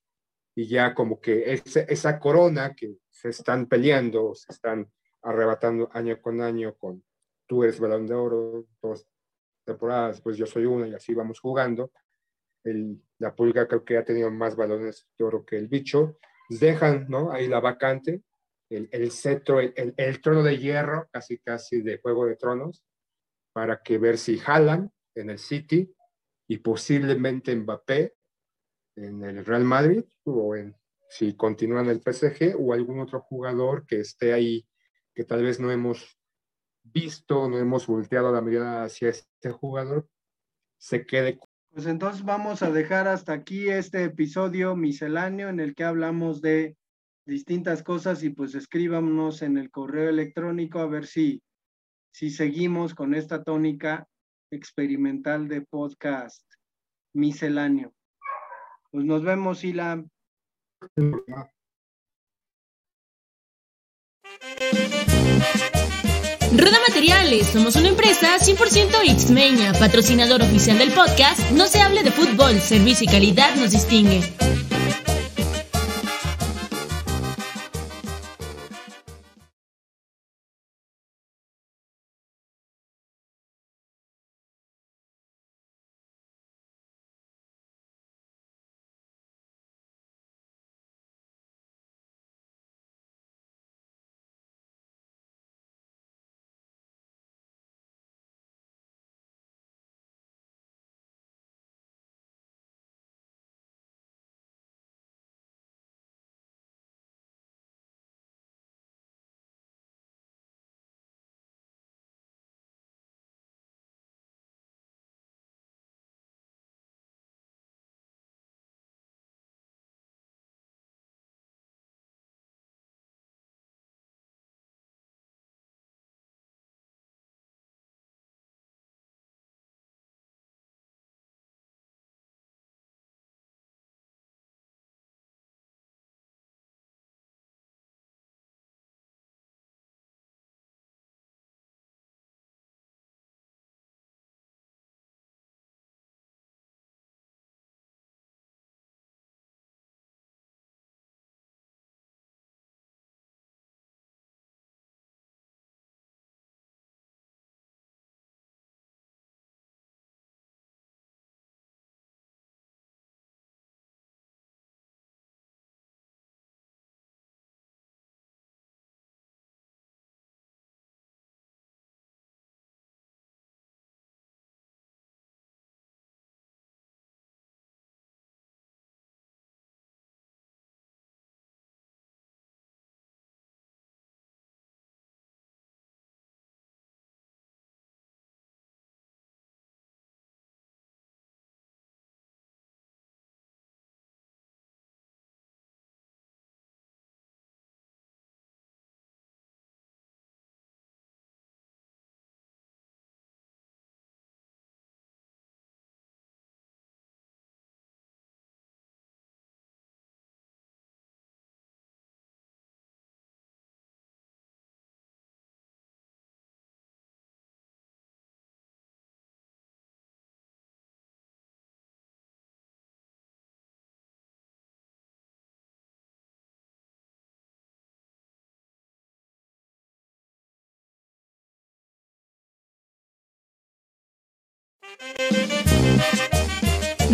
y 0.57 0.67
ya 0.67 0.95
como 0.95 1.21
que 1.21 1.61
esa, 1.65 2.19
corona 2.19 2.75
que 2.75 2.97
se 3.11 3.29
están 3.29 3.67
peleando, 3.67 4.35
se 4.35 4.53
están 4.53 4.91
arrebatando 5.23 5.91
año 5.93 6.21
con 6.21 6.41
año 6.41 6.75
con 6.77 7.05
tú 7.47 7.63
eres 7.63 7.79
balón 7.79 8.07
de 8.07 8.15
oro, 8.15 8.67
dos 8.81 9.07
temporadas, 9.65 10.21
pues 10.21 10.37
yo 10.37 10.47
soy 10.47 10.65
una 10.65 10.89
y 10.89 10.95
así 10.95 11.13
vamos 11.13 11.41
jugando. 11.41 11.93
El, 12.65 13.03
la 13.19 13.35
pulga 13.35 13.69
creo 13.69 13.85
que 13.85 13.99
ha 13.99 14.05
tenido 14.05 14.31
más 14.31 14.57
balones 14.57 15.07
de 15.19 15.25
oro 15.25 15.45
que 15.45 15.57
el 15.57 15.69
bicho. 15.69 16.19
Dejan, 16.49 17.07
¿no? 17.09 17.33
Ahí 17.33 17.49
la 17.49 17.61
vacante, 17.61 18.23
el, 18.71 18.89
el 18.93 19.11
cetro, 19.11 19.61
el, 19.61 19.75
el, 19.77 19.95
el, 19.97 20.21
trono 20.21 20.43
de 20.43 20.59
hierro, 20.59 21.09
casi 21.13 21.39
casi 21.39 21.83
de 21.83 21.99
Juego 21.99 22.27
de 22.27 22.37
Tronos, 22.37 22.85
para 23.53 23.83
que 23.83 23.99
ver 23.99 24.17
si 24.17 24.39
jalan 24.39 24.91
en 25.15 25.31
el 25.31 25.39
City 25.39 25.93
y 26.49 26.59
posiblemente 26.59 27.55
Mbappé 27.55 28.15
en 28.97 29.23
el 29.25 29.45
Real 29.45 29.65
Madrid 29.65 30.05
o 30.25 30.57
en, 30.57 30.75
si 31.09 31.35
continúan 31.35 31.89
el 31.89 32.01
PSG 32.01 32.57
o 32.59 32.73
algún 32.73 33.01
otro 33.01 33.21
jugador 33.21 33.87
que 33.87 34.01
esté 34.01 34.33
ahí 34.33 34.67
que 35.15 35.25
tal 35.25 35.43
vez 35.43 35.59
no 35.59 35.71
hemos 35.71 36.19
visto, 36.83 37.49
no 37.49 37.59
hemos 37.59 37.87
volteado 37.87 38.33
la 38.33 38.43
mirada 38.43 38.85
hacia 38.85 39.09
este 39.09 39.51
jugador, 39.51 40.09
se 40.79 41.07
quede. 41.07 41.39
Pues 41.71 41.87
entonces 41.87 42.25
vamos 42.25 42.63
a 42.63 42.71
dejar 42.71 43.09
hasta 43.09 43.33
aquí 43.33 43.69
este 43.69 44.05
episodio 44.05 44.77
misceláneo 44.77 45.49
en 45.49 45.61
el 45.61 45.75
que 45.75 45.85
hablamos 45.85 46.41
de 46.41 46.77
distintas 47.27 47.83
cosas 47.83 48.23
y 48.23 48.31
pues 48.31 48.55
escríbanos 48.55 49.43
en 49.43 49.59
el 49.59 49.71
correo 49.71 50.09
electrónico 50.09 50.79
a 50.79 50.87
ver 50.87 51.07
si, 51.07 51.43
si 52.13 52.31
seguimos 52.31 52.95
con 52.95 53.15
esta 53.15 53.43
tónica 53.43 54.07
experimental 54.51 55.49
de 55.49 55.63
podcast 55.63 56.43
misceláneo. 57.15 57.93
Pues 58.91 59.05
nos 59.05 59.23
vemos, 59.23 59.65
Ila. 59.65 60.05
Roda 66.53 66.79
Materiales, 66.89 67.47
somos 67.49 67.77
una 67.77 67.89
empresa 67.89 68.39
100% 68.39 69.19
Xmeña, 69.19 69.73
patrocinador 69.75 70.43
oficial 70.43 70.79
del 70.79 70.93
podcast 70.93 71.51
No 71.51 71.67
se 71.67 71.81
hable 71.81 72.03
de 72.03 72.13
fútbol, 72.13 72.61
servicio 72.61 73.05
y 73.05 73.09
calidad 73.09 73.55
nos 73.57 73.73
distingue. 73.73 74.21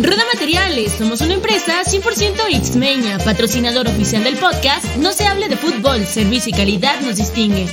Roda 0.01 0.23
Materiales, 0.33 0.93
somos 0.93 1.21
una 1.21 1.33
empresa 1.33 1.83
100% 1.83 2.63
Xmeña, 2.63 3.17
patrocinador 3.19 3.87
oficial 3.87 4.23
del 4.23 4.37
podcast 4.37 4.85
No 4.97 5.11
se 5.11 5.25
hable 5.25 5.49
de 5.49 5.57
fútbol, 5.57 6.05
servicio 6.05 6.51
y 6.51 6.53
calidad 6.53 7.01
nos 7.01 7.17
distingue. 7.17 7.67